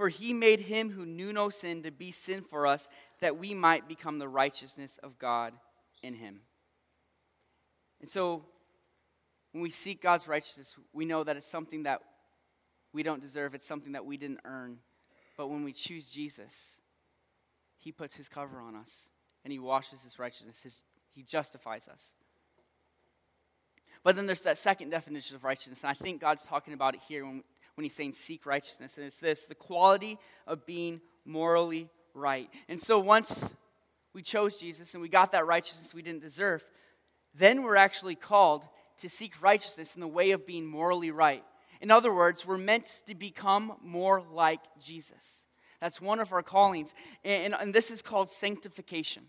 For 0.00 0.08
He 0.08 0.32
made 0.32 0.60
Him 0.60 0.88
who 0.88 1.04
knew 1.04 1.30
no 1.30 1.50
sin 1.50 1.82
to 1.82 1.90
be 1.90 2.10
sin 2.10 2.40
for 2.40 2.66
us, 2.66 2.88
that 3.20 3.36
we 3.36 3.52
might 3.52 3.86
become 3.86 4.18
the 4.18 4.30
righteousness 4.30 4.98
of 5.02 5.18
God 5.18 5.52
in 6.02 6.14
Him. 6.14 6.40
And 8.00 8.08
so, 8.08 8.46
when 9.52 9.62
we 9.62 9.68
seek 9.68 10.00
God's 10.00 10.26
righteousness, 10.26 10.74
we 10.94 11.04
know 11.04 11.22
that 11.22 11.36
it's 11.36 11.50
something 11.50 11.82
that 11.82 12.00
we 12.94 13.02
don't 13.02 13.20
deserve, 13.20 13.54
it's 13.54 13.66
something 13.66 13.92
that 13.92 14.06
we 14.06 14.16
didn't 14.16 14.40
earn. 14.46 14.78
But 15.36 15.48
when 15.48 15.64
we 15.64 15.72
choose 15.74 16.10
Jesus, 16.10 16.80
He 17.76 17.92
puts 17.92 18.16
His 18.16 18.30
cover 18.30 18.58
on 18.58 18.76
us 18.76 19.10
and 19.44 19.52
He 19.52 19.58
washes 19.58 20.02
His 20.02 20.18
righteousness, 20.18 20.62
his, 20.62 20.82
He 21.14 21.22
justifies 21.22 21.88
us. 21.88 22.14
But 24.02 24.16
then 24.16 24.24
there's 24.24 24.40
that 24.42 24.56
second 24.56 24.88
definition 24.88 25.36
of 25.36 25.44
righteousness, 25.44 25.82
and 25.82 25.90
I 25.90 25.94
think 25.94 26.22
God's 26.22 26.46
talking 26.46 26.72
about 26.72 26.94
it 26.94 27.02
here 27.06 27.26
when, 27.26 27.42
when 27.74 27.84
He's 27.84 27.94
saying 27.94 28.12
seek 28.12 28.46
righteousness, 28.46 28.96
and 28.96 29.06
it's 29.06 29.18
this 29.18 29.46
the 29.46 29.54
quality 29.54 30.18
of 30.46 30.66
being 30.66 31.00
morally 31.24 31.88
right. 32.14 32.48
And 32.68 32.80
so 32.80 32.98
once 32.98 33.54
we 34.12 34.22
chose 34.22 34.56
Jesus 34.56 34.94
and 34.94 35.02
we 35.02 35.08
got 35.08 35.32
that 35.32 35.46
righteousness 35.46 35.94
we 35.94 36.02
didn't 36.02 36.22
deserve, 36.22 36.66
then 37.34 37.62
we're 37.62 37.76
actually 37.76 38.14
called 38.14 38.68
to 38.98 39.08
seek 39.08 39.40
righteousness 39.42 39.94
in 39.94 40.00
the 40.00 40.08
way 40.08 40.32
of 40.32 40.46
being 40.46 40.66
morally 40.66 41.10
right. 41.10 41.44
In 41.80 41.90
other 41.90 42.12
words, 42.12 42.46
we're 42.46 42.58
meant 42.58 43.02
to 43.06 43.14
become 43.14 43.74
more 43.82 44.22
like 44.32 44.60
Jesus. 44.78 45.46
That's 45.80 46.00
one 46.00 46.20
of 46.20 46.32
our 46.32 46.42
callings. 46.42 46.94
And, 47.24 47.54
and, 47.58 47.72
this 47.72 47.90
is 47.90 48.02
called 48.02 48.28
sanctification. 48.28 49.22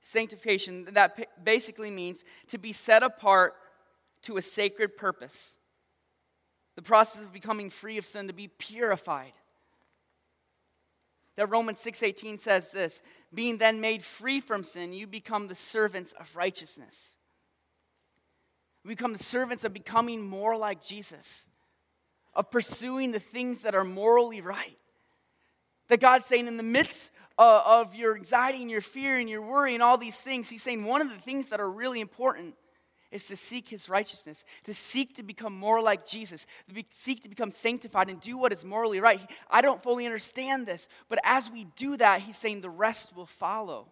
Sanctification, 0.00 0.86
that 0.92 1.44
basically 1.44 1.90
means 1.90 2.24
to 2.48 2.58
be 2.58 2.72
set 2.72 3.04
apart 3.04 3.54
to 4.22 4.36
a 4.36 4.42
sacred 4.42 4.96
purpose. 4.96 5.58
The 6.76 6.82
process 6.82 7.22
of 7.22 7.32
becoming 7.32 7.70
free 7.70 7.98
of 7.98 8.06
sin, 8.06 8.28
to 8.28 8.32
be 8.32 8.48
purified. 8.48 9.32
That 11.36 11.50
Romans 11.50 11.80
6:18 11.80 12.38
says 12.38 12.70
this, 12.70 13.02
being 13.34 13.58
then 13.58 13.80
made 13.80 14.04
free 14.04 14.40
from 14.40 14.64
sin, 14.64 14.92
you 14.92 15.06
become 15.06 15.48
the 15.48 15.54
servants 15.54 16.12
of 16.12 16.34
righteousness. 16.36 17.16
We 18.84 18.94
become 18.94 19.12
the 19.12 19.22
servants 19.22 19.64
of 19.64 19.74
becoming 19.74 20.26
more 20.26 20.56
like 20.56 20.82
Jesus, 20.82 21.48
of 22.34 22.50
pursuing 22.50 23.10
the 23.12 23.20
things 23.20 23.62
that 23.62 23.74
are 23.74 23.84
morally 23.84 24.40
right. 24.40 24.78
That 25.88 26.00
God's 26.00 26.26
saying, 26.26 26.46
in 26.46 26.56
the 26.56 26.62
midst 26.62 27.10
of 27.36 27.94
your 27.94 28.16
anxiety 28.16 28.62
and 28.62 28.70
your 28.70 28.80
fear 28.80 29.18
and 29.18 29.28
your 29.28 29.42
worry 29.42 29.74
and 29.74 29.82
all 29.82 29.98
these 29.98 30.20
things, 30.20 30.48
He's 30.48 30.62
saying 30.62 30.84
one 30.84 31.00
of 31.00 31.10
the 31.10 31.20
things 31.20 31.48
that 31.48 31.60
are 31.60 31.70
really 31.70 32.00
important 32.00 32.54
is 33.10 33.26
to 33.28 33.36
seek 33.36 33.68
His 33.68 33.88
righteousness, 33.88 34.44
to 34.64 34.74
seek 34.74 35.14
to 35.16 35.22
become 35.22 35.56
more 35.56 35.80
like 35.80 36.06
Jesus, 36.06 36.46
to 36.68 36.74
be, 36.74 36.86
seek 36.90 37.22
to 37.22 37.28
become 37.28 37.50
sanctified 37.50 38.08
and 38.08 38.20
do 38.20 38.36
what 38.36 38.52
is 38.52 38.64
morally 38.64 39.00
right. 39.00 39.20
I 39.50 39.62
don't 39.62 39.82
fully 39.82 40.06
understand 40.06 40.66
this, 40.66 40.88
but 41.08 41.18
as 41.24 41.50
we 41.50 41.66
do 41.76 41.96
that, 41.96 42.20
He's 42.20 42.36
saying 42.36 42.60
the 42.60 42.70
rest 42.70 43.16
will 43.16 43.26
follow. 43.26 43.88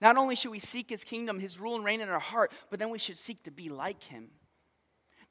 Not 0.00 0.16
only 0.16 0.34
should 0.34 0.50
we 0.50 0.58
seek 0.58 0.88
his 0.88 1.04
kingdom, 1.04 1.38
his 1.38 1.60
rule 1.60 1.76
and 1.76 1.84
reign 1.84 2.00
in 2.00 2.08
our 2.08 2.18
heart, 2.18 2.52
but 2.70 2.78
then 2.78 2.90
we 2.90 2.98
should 2.98 3.18
seek 3.18 3.42
to 3.44 3.50
be 3.50 3.68
like 3.68 4.02
him. 4.02 4.28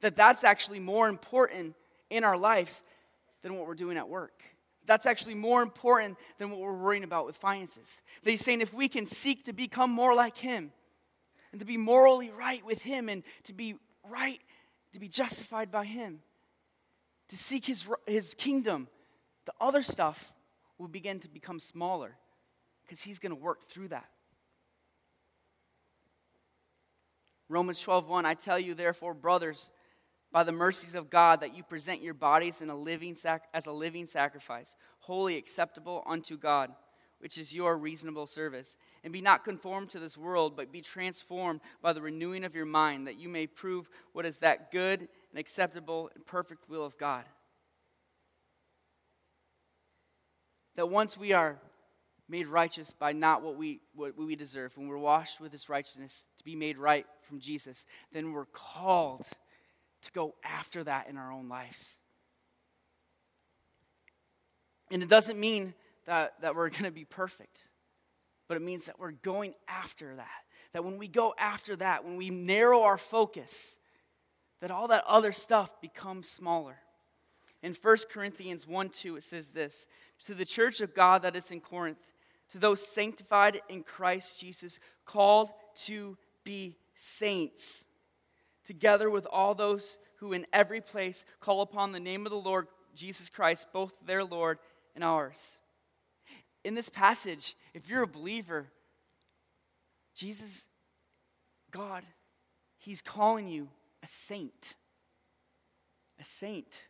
That 0.00 0.16
that's 0.16 0.44
actually 0.44 0.80
more 0.80 1.08
important 1.08 1.74
in 2.08 2.24
our 2.24 2.36
lives 2.36 2.82
than 3.42 3.56
what 3.56 3.66
we're 3.66 3.74
doing 3.74 3.96
at 3.96 4.08
work. 4.08 4.42
That's 4.86 5.06
actually 5.06 5.34
more 5.34 5.62
important 5.62 6.16
than 6.38 6.50
what 6.50 6.60
we're 6.60 6.72
worrying 6.72 7.04
about 7.04 7.26
with 7.26 7.36
finances. 7.36 8.00
That 8.22 8.30
he's 8.30 8.44
saying 8.44 8.60
if 8.60 8.72
we 8.72 8.88
can 8.88 9.06
seek 9.06 9.44
to 9.44 9.52
become 9.52 9.90
more 9.90 10.14
like 10.14 10.36
him 10.36 10.72
and 11.52 11.58
to 11.60 11.66
be 11.66 11.76
morally 11.76 12.30
right 12.30 12.64
with 12.64 12.82
him 12.82 13.08
and 13.08 13.22
to 13.44 13.52
be 13.52 13.74
right, 14.08 14.40
to 14.92 15.00
be 15.00 15.08
justified 15.08 15.70
by 15.70 15.84
him, 15.84 16.20
to 17.28 17.36
seek 17.36 17.64
his, 17.64 17.86
his 18.06 18.34
kingdom, 18.34 18.88
the 19.46 19.52
other 19.60 19.82
stuff 19.82 20.32
will 20.78 20.88
begin 20.88 21.20
to 21.20 21.28
become 21.28 21.60
smaller 21.60 22.16
because 22.82 23.02
he's 23.02 23.18
going 23.18 23.34
to 23.34 23.40
work 23.40 23.66
through 23.66 23.88
that. 23.88 24.08
Romans 27.48 27.84
12:1 27.84 28.24
I 28.24 28.34
tell 28.34 28.58
you 28.58 28.74
therefore 28.74 29.12
brothers 29.12 29.70
by 30.32 30.44
the 30.44 30.52
mercies 30.52 30.94
of 30.94 31.10
God 31.10 31.40
that 31.40 31.54
you 31.54 31.64
present 31.64 32.00
your 32.00 32.14
bodies 32.14 32.60
in 32.60 32.70
a 32.70 32.76
living 32.76 33.16
sac- 33.16 33.48
as 33.52 33.66
a 33.66 33.72
living 33.72 34.06
sacrifice 34.06 34.76
holy 35.00 35.36
acceptable 35.36 36.04
unto 36.06 36.38
God 36.38 36.72
which 37.18 37.36
is 37.38 37.52
your 37.52 37.76
reasonable 37.76 38.28
service 38.28 38.76
and 39.02 39.12
be 39.12 39.20
not 39.20 39.44
conformed 39.44 39.90
to 39.90 39.98
this 39.98 40.16
world 40.16 40.56
but 40.56 40.72
be 40.72 40.80
transformed 40.80 41.60
by 41.82 41.92
the 41.92 42.02
renewing 42.02 42.44
of 42.44 42.54
your 42.54 42.66
mind 42.66 43.06
that 43.06 43.16
you 43.16 43.28
may 43.28 43.46
prove 43.46 43.88
what 44.12 44.26
is 44.26 44.38
that 44.38 44.70
good 44.70 45.00
and 45.00 45.38
acceptable 45.38 46.10
and 46.14 46.26
perfect 46.26 46.68
will 46.68 46.84
of 46.84 46.98
God 46.98 47.24
that 50.76 50.88
once 50.88 51.16
we 51.16 51.32
are 51.32 51.58
made 52.30 52.46
righteous 52.46 52.92
by 52.92 53.12
not 53.12 53.42
what 53.42 53.56
we, 53.56 53.80
what 53.94 54.16
we 54.16 54.36
deserve, 54.36 54.76
when 54.76 54.86
we're 54.86 54.96
washed 54.96 55.40
with 55.40 55.52
his 55.52 55.68
righteousness 55.68 56.26
to 56.38 56.44
be 56.44 56.54
made 56.54 56.78
right 56.78 57.04
from 57.22 57.40
Jesus, 57.40 57.84
then 58.12 58.32
we're 58.32 58.46
called 58.46 59.26
to 60.02 60.12
go 60.12 60.34
after 60.44 60.84
that 60.84 61.08
in 61.08 61.18
our 61.18 61.32
own 61.32 61.48
lives. 61.48 61.98
And 64.92 65.02
it 65.02 65.08
doesn't 65.08 65.38
mean 65.38 65.74
that, 66.06 66.40
that 66.40 66.54
we're 66.54 66.70
going 66.70 66.84
to 66.84 66.90
be 66.90 67.04
perfect, 67.04 67.68
but 68.50 68.56
it 68.56 68.62
means 68.62 68.86
that 68.86 68.98
we're 68.98 69.12
going 69.12 69.54
after 69.68 70.16
that. 70.16 70.42
That 70.72 70.82
when 70.82 70.98
we 70.98 71.06
go 71.06 71.32
after 71.38 71.76
that, 71.76 72.04
when 72.04 72.16
we 72.16 72.30
narrow 72.30 72.82
our 72.82 72.98
focus, 72.98 73.78
that 74.60 74.72
all 74.72 74.88
that 74.88 75.04
other 75.06 75.30
stuff 75.30 75.80
becomes 75.80 76.28
smaller. 76.28 76.74
In 77.62 77.74
1 77.80 77.96
Corinthians 78.10 78.66
1 78.66 78.88
2, 78.88 79.18
it 79.18 79.22
says 79.22 79.50
this 79.50 79.86
To 80.24 80.34
the 80.34 80.44
church 80.44 80.80
of 80.80 80.96
God 80.96 81.22
that 81.22 81.36
is 81.36 81.52
in 81.52 81.60
Corinth, 81.60 82.12
to 82.50 82.58
those 82.58 82.84
sanctified 82.84 83.60
in 83.68 83.84
Christ 83.84 84.40
Jesus, 84.40 84.80
called 85.04 85.50
to 85.84 86.18
be 86.42 86.76
saints, 86.96 87.84
together 88.64 89.10
with 89.10 89.28
all 89.30 89.54
those 89.54 89.96
who 90.16 90.32
in 90.32 90.44
every 90.52 90.80
place 90.80 91.24
call 91.38 91.62
upon 91.62 91.92
the 91.92 92.00
name 92.00 92.26
of 92.26 92.32
the 92.32 92.36
Lord 92.36 92.66
Jesus 92.96 93.30
Christ, 93.30 93.68
both 93.72 93.92
their 94.04 94.24
Lord 94.24 94.58
and 94.96 95.04
ours. 95.04 95.60
In 96.64 96.74
this 96.74 96.88
passage, 96.88 97.56
if 97.74 97.88
you're 97.88 98.02
a 98.02 98.06
believer, 98.06 98.66
Jesus, 100.14 100.68
God, 101.70 102.04
He's 102.78 103.00
calling 103.00 103.48
you 103.48 103.68
a 104.02 104.06
saint. 104.06 104.74
A 106.18 106.24
saint. 106.24 106.88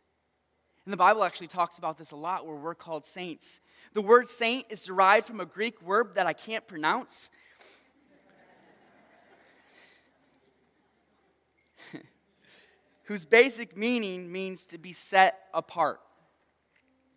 And 0.85 0.91
the 0.91 0.97
Bible 0.97 1.23
actually 1.23 1.47
talks 1.47 1.77
about 1.77 1.97
this 1.97 2.11
a 2.11 2.15
lot 2.15 2.45
where 2.45 2.55
we're 2.55 2.75
called 2.75 3.05
saints. 3.05 3.61
The 3.93 4.01
word 4.01 4.27
saint 4.27 4.65
is 4.69 4.83
derived 4.85 5.27
from 5.27 5.39
a 5.39 5.45
Greek 5.45 5.79
verb 5.81 6.15
that 6.15 6.25
I 6.27 6.33
can't 6.33 6.67
pronounce. 6.67 7.29
whose 13.03 13.25
basic 13.25 13.77
meaning 13.77 14.31
means 14.31 14.65
to 14.67 14.77
be 14.77 14.93
set 14.93 15.37
apart. 15.53 15.99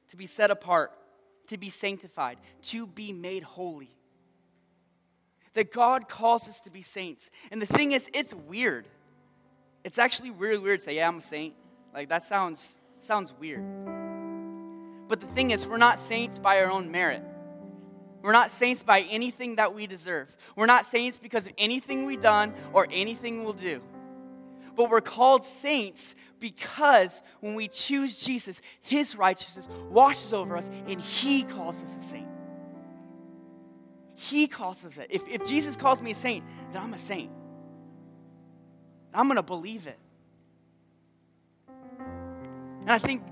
To 0.08 0.16
be 0.16 0.26
set 0.26 0.50
apart, 0.50 0.92
to 1.48 1.58
be 1.58 1.70
sanctified, 1.70 2.38
to 2.62 2.86
be 2.86 3.12
made 3.12 3.42
holy. 3.42 3.90
That 5.54 5.72
God 5.72 6.08
calls 6.08 6.48
us 6.48 6.60
to 6.62 6.70
be 6.70 6.82
saints. 6.82 7.30
And 7.50 7.62
the 7.62 7.66
thing 7.66 7.92
is, 7.92 8.10
it's 8.12 8.34
weird. 8.34 8.86
It's 9.84 9.98
actually 9.98 10.30
really 10.30 10.58
weird 10.58 10.80
to 10.80 10.84
say, 10.84 10.96
yeah, 10.96 11.08
I'm 11.08 11.18
a 11.18 11.22
saint. 11.22 11.54
Like, 11.92 12.08
that 12.08 12.22
sounds, 12.22 12.82
sounds 12.98 13.32
weird. 13.38 13.64
But 15.06 15.20
the 15.20 15.26
thing 15.26 15.50
is, 15.50 15.66
we're 15.66 15.76
not 15.76 15.98
saints 15.98 16.38
by 16.38 16.60
our 16.60 16.70
own 16.70 16.90
merit. 16.90 17.22
We're 18.22 18.32
not 18.32 18.50
saints 18.50 18.82
by 18.82 19.02
anything 19.02 19.56
that 19.56 19.74
we 19.74 19.86
deserve. 19.86 20.34
We're 20.56 20.66
not 20.66 20.86
saints 20.86 21.18
because 21.18 21.46
of 21.46 21.52
anything 21.58 22.06
we've 22.06 22.22
done 22.22 22.54
or 22.72 22.88
anything 22.90 23.44
we'll 23.44 23.52
do. 23.52 23.82
But 24.76 24.90
we're 24.90 25.00
called 25.00 25.44
saints 25.44 26.16
because 26.40 27.22
when 27.40 27.54
we 27.54 27.68
choose 27.68 28.16
Jesus, 28.16 28.60
his 28.82 29.16
righteousness 29.16 29.68
washes 29.90 30.32
over 30.32 30.56
us 30.56 30.70
and 30.86 31.00
he 31.00 31.42
calls 31.42 31.82
us 31.82 31.96
a 31.96 32.02
saint. 32.02 32.28
He 34.16 34.46
calls 34.46 34.84
us 34.84 34.98
it. 34.98 35.08
If, 35.10 35.26
if 35.28 35.44
Jesus 35.44 35.76
calls 35.76 36.00
me 36.00 36.12
a 36.12 36.14
saint, 36.14 36.44
then 36.72 36.82
I'm 36.82 36.94
a 36.94 36.98
saint. 36.98 37.30
I'm 39.12 39.26
going 39.26 39.36
to 39.36 39.42
believe 39.42 39.86
it. 39.86 39.98
And 42.80 42.90
I 42.90 42.98
think 42.98 43.22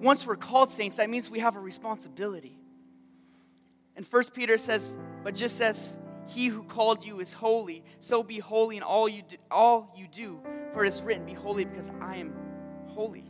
once 0.00 0.26
we're 0.26 0.36
called 0.36 0.70
saints, 0.70 0.96
that 0.96 1.10
means 1.10 1.30
we 1.30 1.40
have 1.40 1.56
a 1.56 1.60
responsibility. 1.60 2.58
And 3.96 4.06
First 4.06 4.34
Peter 4.34 4.58
says, 4.58 4.96
but 5.22 5.34
just 5.34 5.60
as 5.60 5.98
he 6.30 6.46
who 6.46 6.62
called 6.62 7.04
you 7.04 7.20
is 7.20 7.32
holy, 7.32 7.82
so 7.98 8.22
be 8.22 8.38
holy 8.38 8.76
in 8.76 8.82
all 8.82 9.08
you 9.08 9.22
do, 9.28 9.36
all 9.50 9.92
you 9.96 10.06
do, 10.06 10.40
for 10.72 10.84
it 10.84 10.88
is 10.88 11.02
written, 11.02 11.26
Be 11.26 11.34
holy 11.34 11.64
because 11.64 11.90
I 12.00 12.16
am 12.16 12.32
holy. 12.86 13.24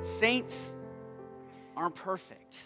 Saints 0.00 0.74
aren't 1.76 1.94
perfect. 1.94 2.62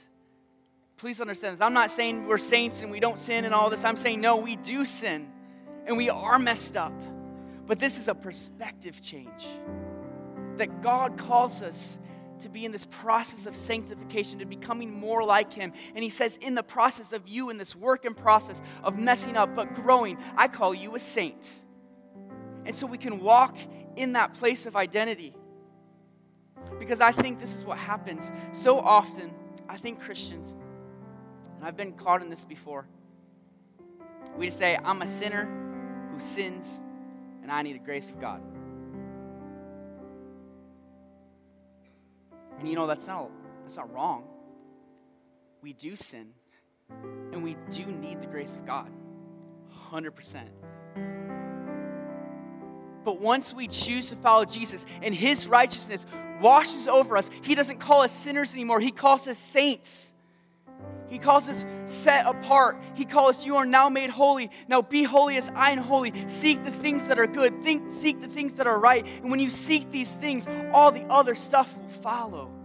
Please 0.97 1.21
understand 1.21 1.55
this. 1.55 1.61
I'm 1.61 1.75
not 1.75 1.91
saying 1.91 2.27
we're 2.27 2.39
saints 2.39 2.81
and 2.83 2.91
we 2.91 3.01
don't 3.01 3.19
sin 3.19 3.45
and 3.45 3.53
all 3.53 3.69
this. 3.69 3.85
I'm 3.85 3.97
saying, 3.97 4.21
no, 4.21 4.37
we 4.37 4.57
do 4.57 4.85
sin 4.85 5.29
and 5.85 5.97
we 5.97 6.09
are 6.09 6.39
messed 6.39 6.77
up. 6.77 6.95
But 7.67 7.79
this 7.79 7.99
is 7.99 8.09
a 8.09 8.15
perspective 8.15 9.03
change 9.03 9.47
that 10.57 10.81
God 10.81 11.19
calls 11.19 11.63
us 11.63 11.99
to 12.40 12.49
be 12.49 12.64
in 12.64 12.72
this 12.72 12.87
process 12.87 13.46
of 13.46 13.55
sanctification, 13.55 14.38
to 14.38 14.44
becoming 14.44 14.92
more 14.92 15.25
like 15.25 15.53
Him. 15.53 15.72
And 15.94 16.03
He 16.03 16.11
says, 16.11 16.37
in 16.37 16.55
the 16.55 16.62
process 16.62 17.12
of 17.12 17.27
you, 17.27 17.51
in 17.51 17.59
this 17.59 17.75
work 17.75 18.05
and 18.05 18.16
process 18.16 18.62
of 18.83 18.99
messing 18.99 19.37
up 19.37 19.55
but 19.55 19.72
growing, 19.75 20.18
I 20.37 20.49
call 20.49 20.75
you 20.75 20.94
a 20.94 20.99
saint. 20.99 21.64
And 22.64 22.75
so 22.75 22.87
we 22.87 22.99
can 22.99 23.20
walk 23.20 23.57
in 23.96 24.12
that 24.12 24.35
place 24.35 24.66
of 24.66 24.77
identity. 24.77 25.35
Because 26.79 27.01
I 27.01 27.12
think 27.12 27.40
this 27.40 27.55
is 27.55 27.64
what 27.64 27.79
happens 27.79 28.31
so 28.53 28.79
often. 28.79 29.33
I 29.68 29.77
think 29.77 30.01
Christians, 30.01 30.57
and 31.57 31.64
I've 31.64 31.77
been 31.77 31.92
caught 31.92 32.22
in 32.22 32.31
this 32.31 32.44
before, 32.44 32.87
we 34.37 34.46
just 34.46 34.59
say, 34.59 34.77
I'm 34.85 35.01
a 35.03 35.07
sinner 35.07 35.46
who 36.12 36.20
sins, 36.20 36.81
and 37.42 37.51
I 37.51 37.62
need 37.62 37.75
the 37.75 37.85
grace 37.85 38.11
of 38.11 38.20
God. 38.20 38.42
And 42.67 42.73
you 42.73 42.77
know, 42.77 42.89
that's 42.89 43.07
not, 43.07 43.31
that's 43.63 43.77
not 43.77 43.95
wrong. 43.95 44.25
We 45.63 45.73
do 45.73 45.95
sin, 45.95 46.33
and 47.31 47.45
we 47.45 47.57
do 47.71 47.87
need 47.87 48.21
the 48.21 48.27
grace 48.27 48.57
of 48.57 48.67
God. 48.67 48.91
100%. 49.93 50.49
But 53.05 53.21
once 53.21 53.55
we 53.55 53.69
choose 53.69 54.11
to 54.11 54.17
follow 54.17 54.45
Jesus 54.45 54.85
and 55.01 55.15
his 55.15 55.47
righteousness 55.47 56.07
washes 56.41 56.89
over 56.89 57.17
us, 57.17 57.31
he 57.43 57.55
doesn't 57.55 57.79
call 57.79 58.03
us 58.03 58.11
sinners 58.11 58.53
anymore. 58.53 58.81
He 58.81 58.91
calls 58.91 59.29
us 59.29 59.39
saints. 59.39 60.13
He 61.07 61.19
calls 61.19 61.49
us 61.49 61.65
set 61.85 62.27
apart. 62.27 62.83
He 62.97 63.05
calls 63.05 63.37
us, 63.37 63.47
You 63.47 63.59
are 63.59 63.67
now 63.67 63.89
made 63.89 64.11
holy. 64.11 64.51
Now 64.67 64.83
be 64.83 65.05
holy 65.05 65.37
as 65.37 65.53
I 65.55 65.71
am 65.71 65.79
holy. 65.79 66.13
Seek 66.27 66.65
the 66.65 66.73
things 66.73 67.07
that 67.07 67.21
are 67.21 67.29
good. 67.29 67.63
Think, 67.63 67.89
seek 67.89 68.21
the 68.21 68.27
things 68.27 68.55
that 68.55 68.67
are 68.67 68.81
right. 68.81 69.07
And 69.23 69.31
when 69.31 69.39
you 69.39 69.51
seek 69.51 69.93
these 69.93 70.13
things, 70.13 70.49
all 70.73 70.91
the 70.91 71.07
other 71.09 71.37
stuff 71.37 71.79
will 71.79 71.89
follow. 71.91 72.56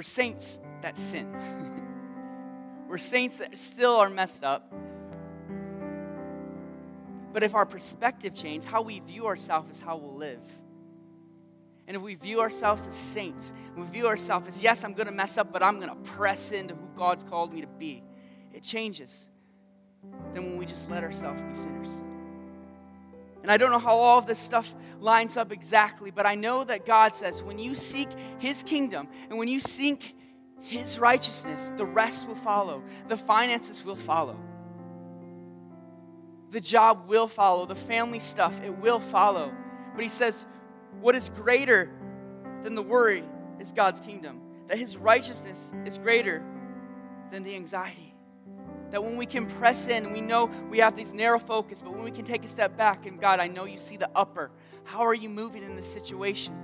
We're 0.00 0.04
saints 0.04 0.60
that 0.80 0.96
sin. 0.96 1.30
We're 2.88 2.96
saints 2.96 3.36
that 3.36 3.58
still 3.58 3.96
are 3.96 4.08
messed 4.08 4.42
up. 4.42 4.72
But 7.34 7.42
if 7.42 7.54
our 7.54 7.66
perspective 7.66 8.34
changes, 8.34 8.64
how 8.64 8.80
we 8.80 9.00
view 9.00 9.26
ourselves 9.26 9.76
is 9.76 9.78
how 9.78 9.98
we'll 9.98 10.16
live. 10.16 10.40
And 11.86 11.98
if 11.98 12.02
we 12.02 12.14
view 12.14 12.40
ourselves 12.40 12.86
as 12.86 12.96
saints, 12.96 13.52
we 13.76 13.82
view 13.82 14.06
ourselves 14.06 14.48
as, 14.48 14.62
yes, 14.62 14.84
I'm 14.84 14.94
going 14.94 15.08
to 15.08 15.12
mess 15.12 15.36
up, 15.36 15.52
but 15.52 15.62
I'm 15.62 15.76
going 15.76 15.90
to 15.90 16.10
press 16.12 16.50
into 16.50 16.74
who 16.74 16.88
God's 16.96 17.22
called 17.24 17.52
me 17.52 17.60
to 17.60 17.66
be, 17.66 18.02
it 18.54 18.62
changes 18.62 19.28
than 20.32 20.44
when 20.44 20.56
we 20.56 20.64
just 20.64 20.88
let 20.88 21.04
ourselves 21.04 21.42
be 21.42 21.52
sinners. 21.52 22.00
And 23.42 23.50
I 23.50 23.56
don't 23.56 23.70
know 23.70 23.78
how 23.78 23.96
all 23.96 24.18
of 24.18 24.26
this 24.26 24.38
stuff 24.38 24.74
lines 25.00 25.36
up 25.36 25.50
exactly, 25.50 26.10
but 26.10 26.26
I 26.26 26.34
know 26.34 26.62
that 26.64 26.84
God 26.84 27.14
says 27.14 27.42
when 27.42 27.58
you 27.58 27.74
seek 27.74 28.08
His 28.38 28.62
kingdom 28.62 29.08
and 29.28 29.38
when 29.38 29.48
you 29.48 29.60
seek 29.60 30.16
His 30.60 30.98
righteousness, 30.98 31.72
the 31.76 31.86
rest 31.86 32.28
will 32.28 32.34
follow, 32.34 32.82
the 33.08 33.16
finances 33.16 33.84
will 33.84 33.96
follow. 33.96 34.38
The 36.50 36.60
job 36.60 37.08
will 37.08 37.28
follow, 37.28 37.64
the 37.64 37.76
family 37.76 38.18
stuff, 38.18 38.60
it 38.62 38.76
will 38.78 39.00
follow. 39.00 39.52
But 39.94 40.02
he 40.02 40.08
says, 40.08 40.44
what 41.00 41.14
is 41.14 41.30
greater 41.30 41.90
than 42.64 42.74
the 42.74 42.82
worry 42.82 43.24
is 43.58 43.72
God's 43.72 44.00
kingdom, 44.00 44.40
that 44.66 44.78
his 44.78 44.96
righteousness 44.96 45.72
is 45.86 45.98
greater 45.98 46.42
than 47.30 47.42
the 47.42 47.54
anxiety. 47.54 48.09
That 48.90 49.02
when 49.02 49.16
we 49.16 49.26
can 49.26 49.46
press 49.46 49.88
in, 49.88 50.12
we 50.12 50.20
know 50.20 50.46
we 50.68 50.78
have 50.78 50.96
these 50.96 51.14
narrow 51.14 51.38
focus, 51.38 51.80
but 51.82 51.92
when 51.92 52.02
we 52.02 52.10
can 52.10 52.24
take 52.24 52.44
a 52.44 52.48
step 52.48 52.76
back 52.76 53.06
and 53.06 53.20
God, 53.20 53.38
I 53.40 53.46
know 53.46 53.64
you 53.64 53.78
see 53.78 53.96
the 53.96 54.10
upper. 54.14 54.50
How 54.84 55.00
are 55.00 55.14
you 55.14 55.28
moving 55.28 55.62
in 55.62 55.76
this 55.76 55.90
situation? 55.92 56.54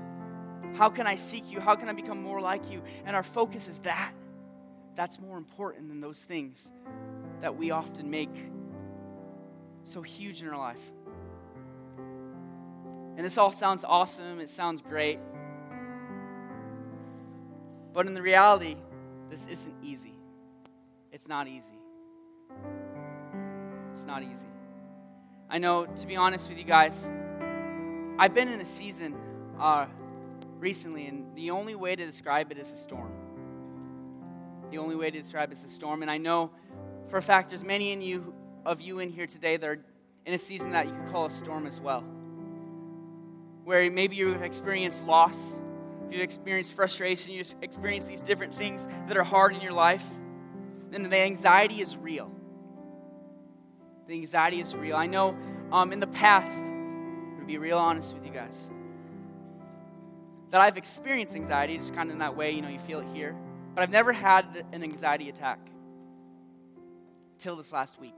How 0.77 0.89
can 0.89 1.07
I 1.07 1.17
seek 1.17 1.51
you? 1.51 1.61
How 1.61 1.77
can 1.77 1.89
I 1.89 1.93
become 1.93 2.23
more 2.23 2.41
like 2.41 2.71
you? 2.71 2.83
And 3.05 3.15
our 3.15 3.23
focus 3.23 3.69
is 3.69 3.79
that. 3.79 4.13
That's 4.95 5.21
more 5.21 5.39
important 5.39 5.89
than 5.89 6.01
those 6.01 6.25
things 6.25 6.73
that 7.41 7.57
we 7.57 7.71
often 7.71 8.11
make 8.11 8.35
so 9.85 10.03
huge 10.03 10.43
in 10.43 10.49
our 10.49 10.59
life. 10.59 10.81
And 13.17 13.25
this 13.25 13.39
all 13.39 13.53
sounds 13.53 13.85
awesome, 13.85 14.41
it 14.41 14.49
sounds 14.49 14.83
great. 14.83 15.19
But 17.93 18.07
in 18.07 18.15
the 18.15 18.21
reality, 18.21 18.77
this 19.31 19.47
isn't 19.47 19.75
easy. 19.83 20.15
It's 21.13 21.29
not 21.29 21.49
easy. 21.49 21.76
It's 23.93 24.05
not 24.05 24.23
easy. 24.23 24.49
I 25.49 25.59
know, 25.59 25.87
to 25.87 26.07
be 26.07 26.17
honest 26.17 26.49
with 26.49 26.59
you 26.59 26.65
guys, 26.65 27.11
I've 28.19 28.35
been 28.35 28.49
in 28.49 28.61
a 28.61 28.65
season 28.65 29.15
uh, 29.61 29.87
recently, 30.59 31.07
and 31.07 31.35
the 31.37 31.51
only 31.51 31.75
way 31.75 31.95
to 31.95 32.05
describe 32.05 32.51
it 32.51 32.59
is 32.59 32.73
a 32.73 32.77
storm. 32.77 33.13
The 34.71 34.79
only 34.79 34.97
way 34.97 35.11
to 35.11 35.19
describe 35.19 35.51
it 35.51 35.59
is 35.59 35.65
a 35.65 35.69
storm. 35.69 36.03
And 36.03 36.11
I 36.11 36.19
know 36.19 36.51
for 37.09 37.19
a 37.19 37.23
fact 37.23 37.51
there's 37.51 37.65
many 37.65 37.93
in 37.93 38.03
you, 38.03 38.35
of 38.65 38.81
you 38.81 38.99
in 38.99 39.11
here 39.11 39.27
today 39.27 39.57
that 39.57 39.69
are 39.69 39.79
in 40.25 40.35
a 40.35 40.39
season 40.39 40.73
that 40.73 40.87
you 40.87 40.93
could 40.93 41.07
call 41.13 41.27
a 41.27 41.31
storm 41.31 41.67
as 41.67 41.81
well. 41.81 42.05
Where 43.65 43.91
maybe 43.91 44.17
you've 44.17 44.43
experienced 44.43 45.07
loss, 45.07 45.61
you've 46.11 46.21
experienced 46.21 46.73
frustration, 46.73 47.35
you've 47.35 47.55
experienced 47.63 48.09
these 48.09 48.23
different 48.23 48.55
things 48.55 48.87
that 49.09 49.17
are 49.17 49.25
hard 49.25 49.55
in 49.55 49.61
your 49.61 49.73
life, 49.73 50.05
and 50.93 51.05
the 51.05 51.17
anxiety 51.17 51.81
is 51.81 51.97
real. 51.97 52.31
The 54.07 54.15
anxiety 54.15 54.61
is 54.61 54.75
real. 54.75 54.97
I 54.97 55.07
know 55.07 55.37
um, 55.73 55.93
in 55.93 56.01
the 56.01 56.07
past, 56.07 56.65
I'm 56.65 57.31
going 57.31 57.41
to 57.41 57.47
be 57.47 57.59
real 57.59 57.79
honest 57.79 58.15
with 58.15 58.25
you 58.25 58.33
guys, 58.33 58.71
that 60.51 60.61
I've 60.61 60.77
experienced 60.77 61.35
anxiety 61.35 61.77
just 61.77 61.95
kind 61.95 62.09
of 62.09 62.15
in 62.15 62.21
that 62.21 62.37
way, 62.37 62.53
you 62.53 62.63
know, 62.63 62.69
you 62.69 62.79
feel 62.79 63.01
it 63.01 63.09
here, 63.09 63.37
but 63.75 63.83
I've 63.83 63.91
never 63.91 64.13
had 64.13 64.65
an 64.73 64.83
anxiety 64.83 65.29
attack 65.29 65.59
till 67.39 67.57
this 67.57 67.73
last 67.73 68.01
week. 68.01 68.15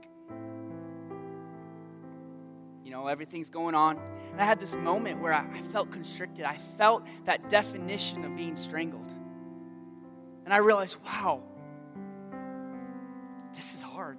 You 2.83 2.91
know, 2.91 3.07
everything's 3.07 3.49
going 3.49 3.75
on. 3.75 3.99
And 4.31 4.39
I 4.39 4.45
had 4.45 4.59
this 4.59 4.75
moment 4.75 5.21
where 5.21 5.33
I, 5.33 5.45
I 5.53 5.61
felt 5.63 5.91
constricted. 5.91 6.45
I 6.45 6.57
felt 6.57 7.05
that 7.25 7.49
definition 7.49 8.23
of 8.23 8.35
being 8.35 8.55
strangled. 8.55 9.11
And 10.45 10.53
I 10.53 10.57
realized, 10.57 10.97
wow, 11.03 11.43
this 13.55 13.73
is 13.73 13.81
hard. 13.81 14.17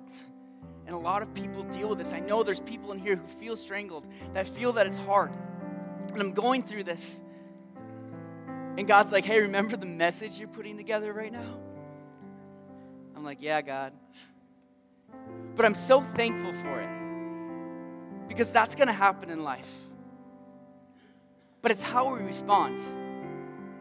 And 0.87 0.95
a 0.95 0.99
lot 0.99 1.23
of 1.23 1.33
people 1.35 1.63
deal 1.65 1.89
with 1.89 1.99
this. 1.99 2.13
I 2.13 2.21
know 2.21 2.43
there's 2.43 2.61
people 2.61 2.93
in 2.93 2.99
here 2.99 3.17
who 3.17 3.27
feel 3.27 3.57
strangled, 3.57 4.07
that 4.35 4.49
feel 4.49 4.73
that 4.73 4.87
it's 4.87 4.99
hard. 4.99 5.31
And 6.13 6.21
I'm 6.21 6.33
going 6.33 6.63
through 6.63 6.85
this. 6.85 7.23
And 8.77 8.89
God's 8.89 9.13
like, 9.13 9.25
hey, 9.25 9.41
remember 9.41 9.77
the 9.77 9.87
message 9.87 10.39
you're 10.39 10.49
putting 10.49 10.77
together 10.77 11.13
right 11.13 11.31
now? 11.31 11.59
I'm 13.15 13.25
like, 13.25 13.39
yeah, 13.41 13.61
God. 13.61 13.93
But 15.55 15.67
I'm 15.67 15.75
so 15.75 16.01
thankful 16.01 16.53
for 16.55 16.81
it 16.81 18.29
because 18.29 18.51
that's 18.51 18.75
going 18.75 18.87
to 18.89 18.95
happen 18.95 19.29
in 19.29 19.43
life. 19.45 19.71
But 21.63 21.73
it's 21.73 21.83
how 21.83 22.15
we 22.15 22.23
respond. 22.25 22.79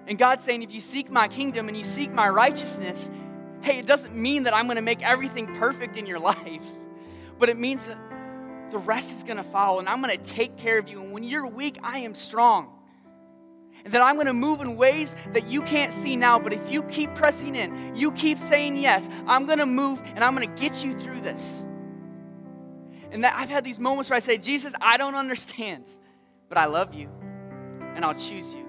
And 0.08 0.18
God's 0.18 0.44
saying, 0.44 0.63
if 0.63 0.74
you 0.74 0.82
seek 0.82 1.10
my 1.10 1.28
kingdom 1.28 1.68
and 1.68 1.78
you 1.78 1.84
seek 1.84 2.12
my 2.12 2.28
righteousness, 2.28 3.10
hey, 3.62 3.80
it 3.80 3.86
doesn't 3.86 4.15
mean 4.15 4.43
that 4.43 4.54
I'm 4.54 4.65
going 4.65 4.78
to 4.78 4.82
make 4.82 5.04
everything 5.04 5.54
perfect 5.56 5.98
in 5.98 6.06
your 6.06 6.19
life, 6.32 6.65
but 7.38 7.50
it 7.50 7.58
means 7.58 7.86
that 7.88 7.98
the 8.72 8.78
rest 8.78 9.15
is 9.15 9.24
going 9.24 9.38
to 9.38 9.43
follow 9.43 9.80
and 9.80 9.89
I'm 9.89 10.02
going 10.02 10.15
to 10.15 10.24
take 10.24 10.58
care 10.58 10.78
of 10.78 10.88
you. 10.88 11.02
And 11.02 11.12
when 11.12 11.24
you're 11.24 11.48
weak, 11.48 11.78
I 11.84 12.00
am 12.00 12.15
strong. 12.15 12.76
And 13.86 13.93
that 13.93 14.02
I'm 14.02 14.15
going 14.15 14.28
to 14.28 14.34
move 14.34 14.62
in 14.62 14.76
ways 14.76 15.15
that 15.34 15.48
you 15.48 15.62
can't 15.62 15.91
see 15.91 16.17
now, 16.17 16.38
but 16.38 16.54
if 16.54 16.72
you 16.72 16.84
keep 16.84 17.15
pressing 17.15 17.56
in, 17.56 17.95
you 17.95 18.12
keep 18.12 18.38
saying 18.38 18.78
yes, 18.78 19.10
I'm 19.26 19.45
going 19.45 19.60
to 19.60 19.65
move 19.65 20.02
and 20.15 20.24
I'm 20.24 20.36
going 20.36 20.54
to 20.54 20.62
get 20.62 20.84
you 20.84 20.93
through 20.93 21.22
this. 21.22 21.65
And 23.12 23.24
that 23.24 23.34
I've 23.36 23.50
had 23.50 23.63
these 23.63 23.80
moments 23.80 24.10
where 24.10 24.17
I 24.17 24.19
say, 24.19 24.38
Jesus, 24.38 24.74
I 24.82 24.98
don't 24.98 25.15
understand, 25.15 25.89
but 26.50 26.58
I 26.58 26.65
love 26.65 26.93
you 26.93 27.10
and 27.95 28.04
I'll 28.04 28.13
choose 28.13 28.54
you. 28.54 28.65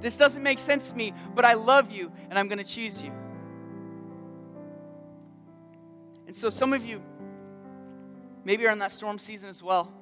This 0.00 0.16
doesn't 0.16 0.42
make 0.42 0.58
sense 0.58 0.90
to 0.90 0.96
me, 0.96 1.12
but 1.34 1.44
I 1.44 1.54
love 1.54 1.90
you 1.90 2.12
and 2.30 2.38
I'm 2.38 2.48
going 2.48 2.58
to 2.58 2.64
choose 2.64 3.02
you. 3.02 3.12
And 6.28 6.36
so 6.36 6.50
some 6.50 6.72
of 6.72 6.84
you 6.84 7.02
maybe 8.44 8.66
are 8.66 8.70
in 8.70 8.78
that 8.78 8.92
storm 8.92 9.18
season 9.18 9.48
as 9.48 9.62
well. 9.62 9.92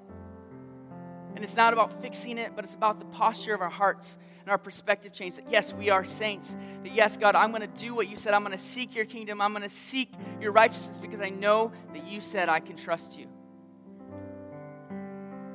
And 1.34 1.44
it's 1.44 1.56
not 1.56 1.72
about 1.72 2.02
fixing 2.02 2.36
it, 2.36 2.52
but 2.54 2.64
it's 2.64 2.74
about 2.74 2.98
the 2.98 3.04
posture 3.06 3.54
of 3.54 3.60
our 3.60 3.70
hearts 3.70 4.18
and 4.40 4.50
our 4.50 4.58
perspective 4.58 5.12
change. 5.12 5.36
That 5.36 5.48
yes, 5.48 5.72
we 5.72 5.88
are 5.88 6.04
saints. 6.04 6.56
That 6.82 6.92
yes, 6.92 7.16
God, 7.16 7.36
I'm 7.36 7.50
going 7.50 7.62
to 7.62 7.80
do 7.80 7.94
what 7.94 8.08
you 8.08 8.16
said. 8.16 8.34
I'm 8.34 8.42
going 8.42 8.52
to 8.52 8.58
seek 8.58 8.94
your 8.94 9.04
kingdom. 9.04 9.40
I'm 9.40 9.52
going 9.52 9.62
to 9.62 9.68
seek 9.68 10.12
your 10.40 10.50
righteousness 10.50 10.98
because 10.98 11.20
I 11.20 11.28
know 11.28 11.72
that 11.94 12.06
you 12.06 12.20
said 12.20 12.48
I 12.48 12.58
can 12.58 12.76
trust 12.76 13.18
you. 13.18 13.28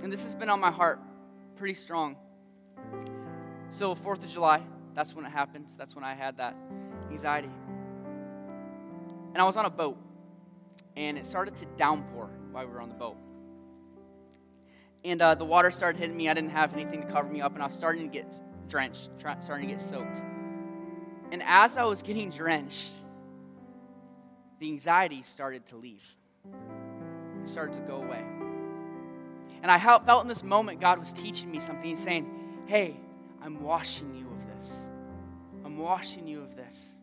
And 0.03 0.12
this 0.12 0.23
has 0.23 0.36
been 0.36 0.49
on 0.49 0.60
my 0.60 0.71
heart 0.71 0.99
pretty 1.57 1.73
strong. 1.73 2.15
So, 3.69 3.93
4th 3.93 4.23
of 4.23 4.29
July, 4.29 4.62
that's 4.95 5.15
when 5.15 5.25
it 5.25 5.31
happened. 5.31 5.67
That's 5.77 5.95
when 5.95 6.05
I 6.05 6.13
had 6.13 6.38
that 6.38 6.55
anxiety. 7.10 7.51
And 9.34 9.41
I 9.41 9.45
was 9.45 9.57
on 9.57 9.65
a 9.65 9.69
boat, 9.69 9.97
and 10.95 11.17
it 11.17 11.25
started 11.25 11.56
to 11.58 11.65
downpour 11.77 12.30
while 12.51 12.65
we 12.65 12.71
were 12.71 12.82
on 12.82 12.89
the 12.89 12.95
boat. 12.95 13.17
And 15.04 15.21
uh, 15.21 15.36
the 15.36 15.45
water 15.45 15.71
started 15.71 15.97
hitting 15.97 16.15
me. 16.15 16.30
I 16.30 16.34
didn't 16.34 16.51
have 16.51 16.73
anything 16.73 17.01
to 17.01 17.08
cover 17.08 17.27
me 17.27 17.41
up, 17.41 17.54
and 17.54 17.63
I 17.63 17.65
was 17.65 17.75
starting 17.75 18.10
to 18.10 18.13
get 18.13 18.39
drenched, 18.67 19.10
starting 19.39 19.67
to 19.67 19.73
get 19.73 19.82
soaked. 19.82 20.17
And 21.32 21.41
as 21.43 21.77
I 21.77 21.86
was 21.86 22.01
getting 22.01 22.30
drenched, 22.30 22.91
the 24.60 24.69
anxiety 24.69 25.23
started 25.23 25.65
to 25.67 25.77
leave. 25.77 26.04
It 27.41 27.49
started 27.49 27.77
to 27.77 27.82
go 27.82 27.95
away. 27.95 28.23
And 29.63 29.71
I 29.71 29.80
felt 29.80 30.21
in 30.21 30.27
this 30.27 30.43
moment 30.43 30.80
God 30.80 30.99
was 30.99 31.12
teaching 31.12 31.51
me 31.51 31.60
something. 31.60 31.84
He's 31.84 32.01
saying, 32.01 32.30
Hey, 32.67 32.99
I'm 33.41 33.62
washing 33.62 34.13
you 34.15 34.27
of 34.27 34.45
this. 34.56 34.89
I'm 35.65 35.77
washing 35.77 36.27
you 36.27 36.41
of 36.41 36.56
this. 36.56 37.00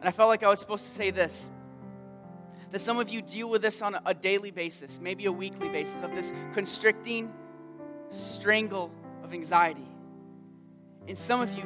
And 0.00 0.08
I 0.08 0.10
felt 0.10 0.28
like 0.28 0.42
I 0.42 0.48
was 0.48 0.60
supposed 0.60 0.86
to 0.86 0.92
say 0.92 1.10
this 1.10 1.50
that 2.70 2.80
some 2.80 2.98
of 2.98 3.08
you 3.08 3.22
deal 3.22 3.48
with 3.48 3.62
this 3.62 3.80
on 3.80 3.98
a 4.04 4.12
daily 4.12 4.50
basis, 4.50 5.00
maybe 5.00 5.24
a 5.24 5.32
weekly 5.32 5.68
basis, 5.68 6.02
of 6.02 6.14
this 6.14 6.32
constricting 6.52 7.32
strangle 8.10 8.92
of 9.24 9.32
anxiety. 9.32 9.88
And 11.06 11.16
some 11.16 11.40
of 11.40 11.54
you 11.54 11.64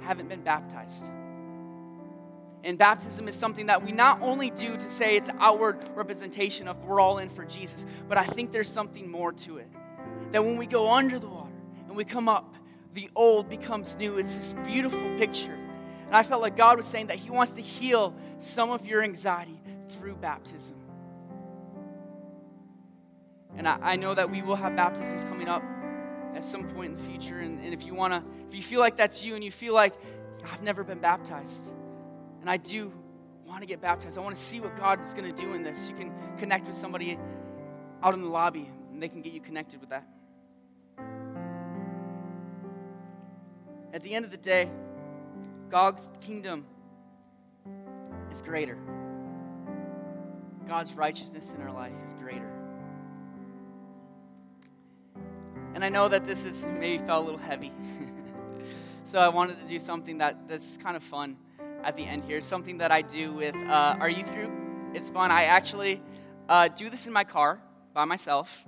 haven't 0.00 0.28
been 0.28 0.42
baptized. 0.42 1.10
And 2.64 2.76
baptism 2.76 3.28
is 3.28 3.36
something 3.36 3.66
that 3.66 3.84
we 3.84 3.92
not 3.92 4.20
only 4.22 4.50
do 4.50 4.76
to 4.76 4.90
say 4.90 5.16
it's 5.16 5.30
outward 5.38 5.88
representation 5.94 6.66
of 6.66 6.84
we're 6.84 7.00
all 7.00 7.18
in 7.18 7.28
for 7.28 7.44
Jesus, 7.44 7.86
but 8.08 8.18
I 8.18 8.24
think 8.24 8.50
there's 8.50 8.68
something 8.68 9.08
more 9.08 9.32
to 9.32 9.58
it. 9.58 9.68
That 10.32 10.42
when 10.42 10.56
we 10.56 10.66
go 10.66 10.92
under 10.92 11.20
the 11.20 11.28
water 11.28 11.52
and 11.86 11.96
we 11.96 12.04
come 12.04 12.28
up, 12.28 12.56
the 12.94 13.08
old 13.14 13.48
becomes 13.48 13.94
new. 13.96 14.18
It's 14.18 14.36
this 14.36 14.54
beautiful 14.64 15.16
picture. 15.16 15.56
I 16.16 16.22
felt 16.22 16.42
like 16.42 16.56
God 16.56 16.76
was 16.76 16.86
saying 16.86 17.08
that 17.08 17.16
He 17.16 17.30
wants 17.30 17.52
to 17.52 17.62
heal 17.62 18.14
some 18.38 18.70
of 18.70 18.86
your 18.86 19.02
anxiety 19.02 19.60
through 19.90 20.16
baptism. 20.16 20.76
And 23.56 23.68
I, 23.68 23.78
I 23.80 23.96
know 23.96 24.14
that 24.14 24.30
we 24.30 24.42
will 24.42 24.56
have 24.56 24.76
baptisms 24.76 25.24
coming 25.24 25.48
up 25.48 25.62
at 26.34 26.44
some 26.44 26.68
point 26.70 26.92
in 26.92 26.96
the 26.96 27.02
future. 27.02 27.38
And, 27.38 27.60
and 27.64 27.72
if 27.72 27.86
you 27.86 27.94
want 27.94 28.12
to, 28.12 28.22
if 28.48 28.54
you 28.54 28.62
feel 28.62 28.80
like 28.80 28.96
that's 28.96 29.24
you 29.24 29.34
and 29.34 29.42
you 29.42 29.50
feel 29.50 29.74
like, 29.74 29.94
I've 30.44 30.62
never 30.62 30.84
been 30.84 30.98
baptized, 30.98 31.72
and 32.40 32.48
I 32.48 32.56
do 32.56 32.92
want 33.46 33.62
to 33.62 33.66
get 33.66 33.80
baptized. 33.80 34.18
I 34.18 34.20
want 34.20 34.36
to 34.36 34.40
see 34.40 34.60
what 34.60 34.76
God 34.76 35.02
is 35.02 35.14
going 35.14 35.30
to 35.30 35.36
do 35.36 35.54
in 35.54 35.62
this. 35.62 35.88
You 35.88 35.96
can 35.96 36.12
connect 36.38 36.66
with 36.66 36.76
somebody 36.76 37.18
out 38.02 38.14
in 38.14 38.22
the 38.22 38.28
lobby, 38.28 38.68
and 38.92 39.02
they 39.02 39.08
can 39.08 39.22
get 39.22 39.32
you 39.32 39.40
connected 39.40 39.80
with 39.80 39.90
that. 39.90 40.06
At 43.92 44.02
the 44.02 44.14
end 44.14 44.24
of 44.24 44.30
the 44.30 44.36
day, 44.36 44.70
God's 45.68 46.08
kingdom 46.20 46.64
is 48.30 48.40
greater. 48.40 48.78
God's 50.66 50.94
righteousness 50.94 51.52
in 51.54 51.62
our 51.62 51.72
life 51.72 51.94
is 52.06 52.12
greater. 52.14 52.50
And 55.74 55.84
I 55.84 55.88
know 55.88 56.08
that 56.08 56.24
this 56.24 56.44
is 56.44 56.64
maybe 56.64 57.04
felt 57.04 57.22
a 57.22 57.24
little 57.24 57.40
heavy. 57.40 57.72
so 59.04 59.18
I 59.18 59.28
wanted 59.28 59.58
to 59.60 59.66
do 59.66 59.78
something 59.78 60.18
that 60.18 60.48
that's 60.48 60.76
kind 60.76 60.96
of 60.96 61.02
fun 61.02 61.36
at 61.84 61.96
the 61.96 62.04
end 62.04 62.24
here. 62.24 62.40
Something 62.40 62.78
that 62.78 62.90
I 62.90 63.02
do 63.02 63.32
with 63.32 63.54
uh, 63.54 63.96
our 64.00 64.08
youth 64.08 64.32
group. 64.32 64.50
It's 64.94 65.10
fun. 65.10 65.30
I 65.30 65.44
actually 65.44 66.00
uh, 66.48 66.68
do 66.68 66.88
this 66.88 67.06
in 67.06 67.12
my 67.12 67.24
car 67.24 67.60
by 67.92 68.04
myself. 68.04 68.64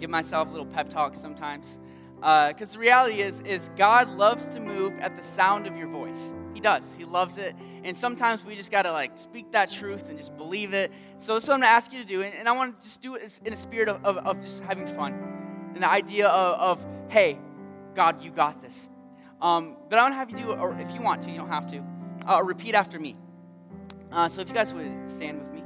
Give 0.00 0.10
myself 0.10 0.48
a 0.48 0.50
little 0.50 0.66
pep 0.66 0.88
talk 0.88 1.14
sometimes. 1.14 1.78
Because 2.20 2.70
uh, 2.70 2.72
the 2.74 2.78
reality 2.78 3.20
is, 3.20 3.40
is 3.40 3.70
God 3.78 4.10
loves 4.10 4.50
to 4.50 4.60
move 4.60 4.92
at 4.98 5.16
the 5.16 5.24
sound 5.24 5.66
of 5.66 5.74
your 5.74 5.88
voice. 5.88 6.34
He 6.52 6.60
does. 6.60 6.94
He 6.98 7.06
loves 7.06 7.38
it. 7.38 7.56
And 7.82 7.96
sometimes 7.96 8.44
we 8.44 8.54
just 8.54 8.70
got 8.70 8.82
to 8.82 8.92
like 8.92 9.16
speak 9.16 9.52
that 9.52 9.70
truth 9.70 10.10
and 10.10 10.18
just 10.18 10.36
believe 10.36 10.74
it. 10.74 10.92
So 11.16 11.32
that's 11.32 11.48
what 11.48 11.54
I'm 11.54 11.60
going 11.60 11.70
to 11.70 11.74
ask 11.74 11.90
you 11.92 12.00
to 12.00 12.06
do. 12.06 12.20
And, 12.20 12.34
and 12.34 12.46
I 12.46 12.52
want 12.52 12.78
to 12.78 12.84
just 12.84 13.00
do 13.00 13.14
it 13.14 13.40
in 13.42 13.54
a 13.54 13.56
spirit 13.56 13.88
of, 13.88 14.04
of, 14.04 14.18
of, 14.18 14.40
just 14.42 14.62
having 14.64 14.86
fun. 14.86 15.14
And 15.74 15.82
the 15.82 15.90
idea 15.90 16.28
of, 16.28 16.80
of 16.80 16.86
hey, 17.08 17.38
God, 17.94 18.22
you 18.22 18.30
got 18.30 18.60
this. 18.60 18.90
Um, 19.40 19.78
but 19.88 19.98
I 19.98 20.02
want 20.02 20.12
to 20.12 20.16
have 20.16 20.30
you 20.30 20.36
do, 20.36 20.52
or 20.52 20.78
if 20.78 20.92
you 20.92 21.00
want 21.00 21.22
to, 21.22 21.30
you 21.30 21.38
don't 21.38 21.48
have 21.48 21.66
to, 21.68 21.82
uh, 22.28 22.42
repeat 22.42 22.74
after 22.74 23.00
me. 23.00 23.16
Uh, 24.12 24.28
so 24.28 24.42
if 24.42 24.48
you 24.48 24.54
guys 24.54 24.74
would 24.74 25.10
stand 25.10 25.40
with 25.40 25.52
me. 25.54 25.62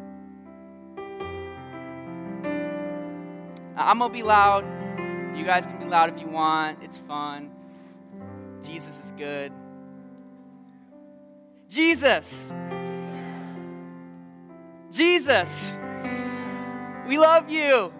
I'm 3.77 3.99
going 3.99 4.13
to 4.13 4.17
be 4.17 4.23
loud. 4.23 4.65
You 5.35 5.45
guys 5.45 5.67
can 5.67 5.79
be 5.79 5.87
loud 5.87 6.15
if 6.15 6.21
you 6.21 6.29
want. 6.29 6.79
It's 6.83 6.97
fun. 6.97 7.51
Jesus 8.63 9.07
is 9.07 9.13
good. 9.13 9.53
Jesus. 11.69 12.53
Jesus. 14.93 15.73
We 17.09 17.19
love 17.19 17.51
you. 17.51 17.93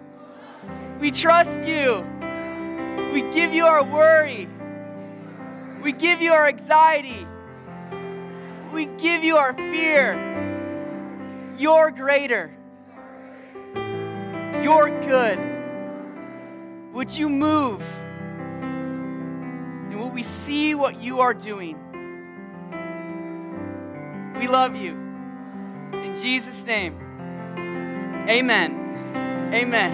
We 0.99 1.11
trust 1.11 1.61
you. 1.63 2.05
We 3.11 3.21
give 3.33 3.53
you 3.53 3.65
our 3.65 3.83
worry. 3.83 4.47
We 5.83 5.91
give 5.91 6.21
you 6.21 6.31
our 6.31 6.47
anxiety. 6.47 7.27
We 8.73 8.85
give 8.97 9.23
you 9.23 9.37
our 9.37 9.53
fear. 9.53 10.15
You're 11.57 11.91
greater. 11.91 12.51
You're 14.63 14.89
good. 15.05 15.54
Would 16.95 17.15
you 17.17 17.27
move? 17.27 17.81
And 18.61 19.93
will 19.99 20.11
we 20.11 20.23
see 20.23 20.75
what 20.75 21.01
you 21.01 21.19
are 21.19 21.33
doing? 21.33 21.77
We 24.39 24.47
love 24.47 24.77
you. 24.77 24.91
In 25.91 26.15
Jesus' 26.17 26.65
name, 26.65 26.95
amen. 28.29 29.51
Amen. 29.53 29.91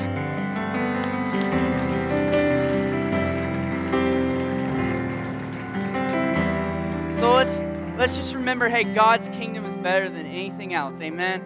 So 7.19 7.33
let's 7.33 7.63
let's 7.97 8.15
just 8.15 8.35
remember, 8.35 8.69
hey, 8.69 8.83
God's 8.83 9.27
kingdom 9.29 9.65
is 9.65 9.75
better 9.77 10.07
than 10.07 10.27
anything 10.27 10.75
else. 10.75 11.01
Amen. 11.01 11.43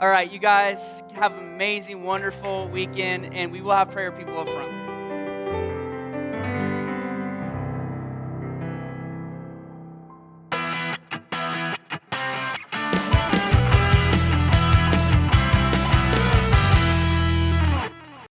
All 0.00 0.08
right, 0.08 0.30
you 0.30 0.38
guys 0.38 1.02
have 1.14 1.36
an 1.36 1.40
amazing, 1.40 2.04
wonderful 2.04 2.68
weekend, 2.68 3.34
and 3.34 3.50
we 3.50 3.60
will 3.60 3.72
have 3.72 3.90
prayer 3.90 4.12
people 4.12 4.38
up 4.38 4.48
front. 4.48 4.77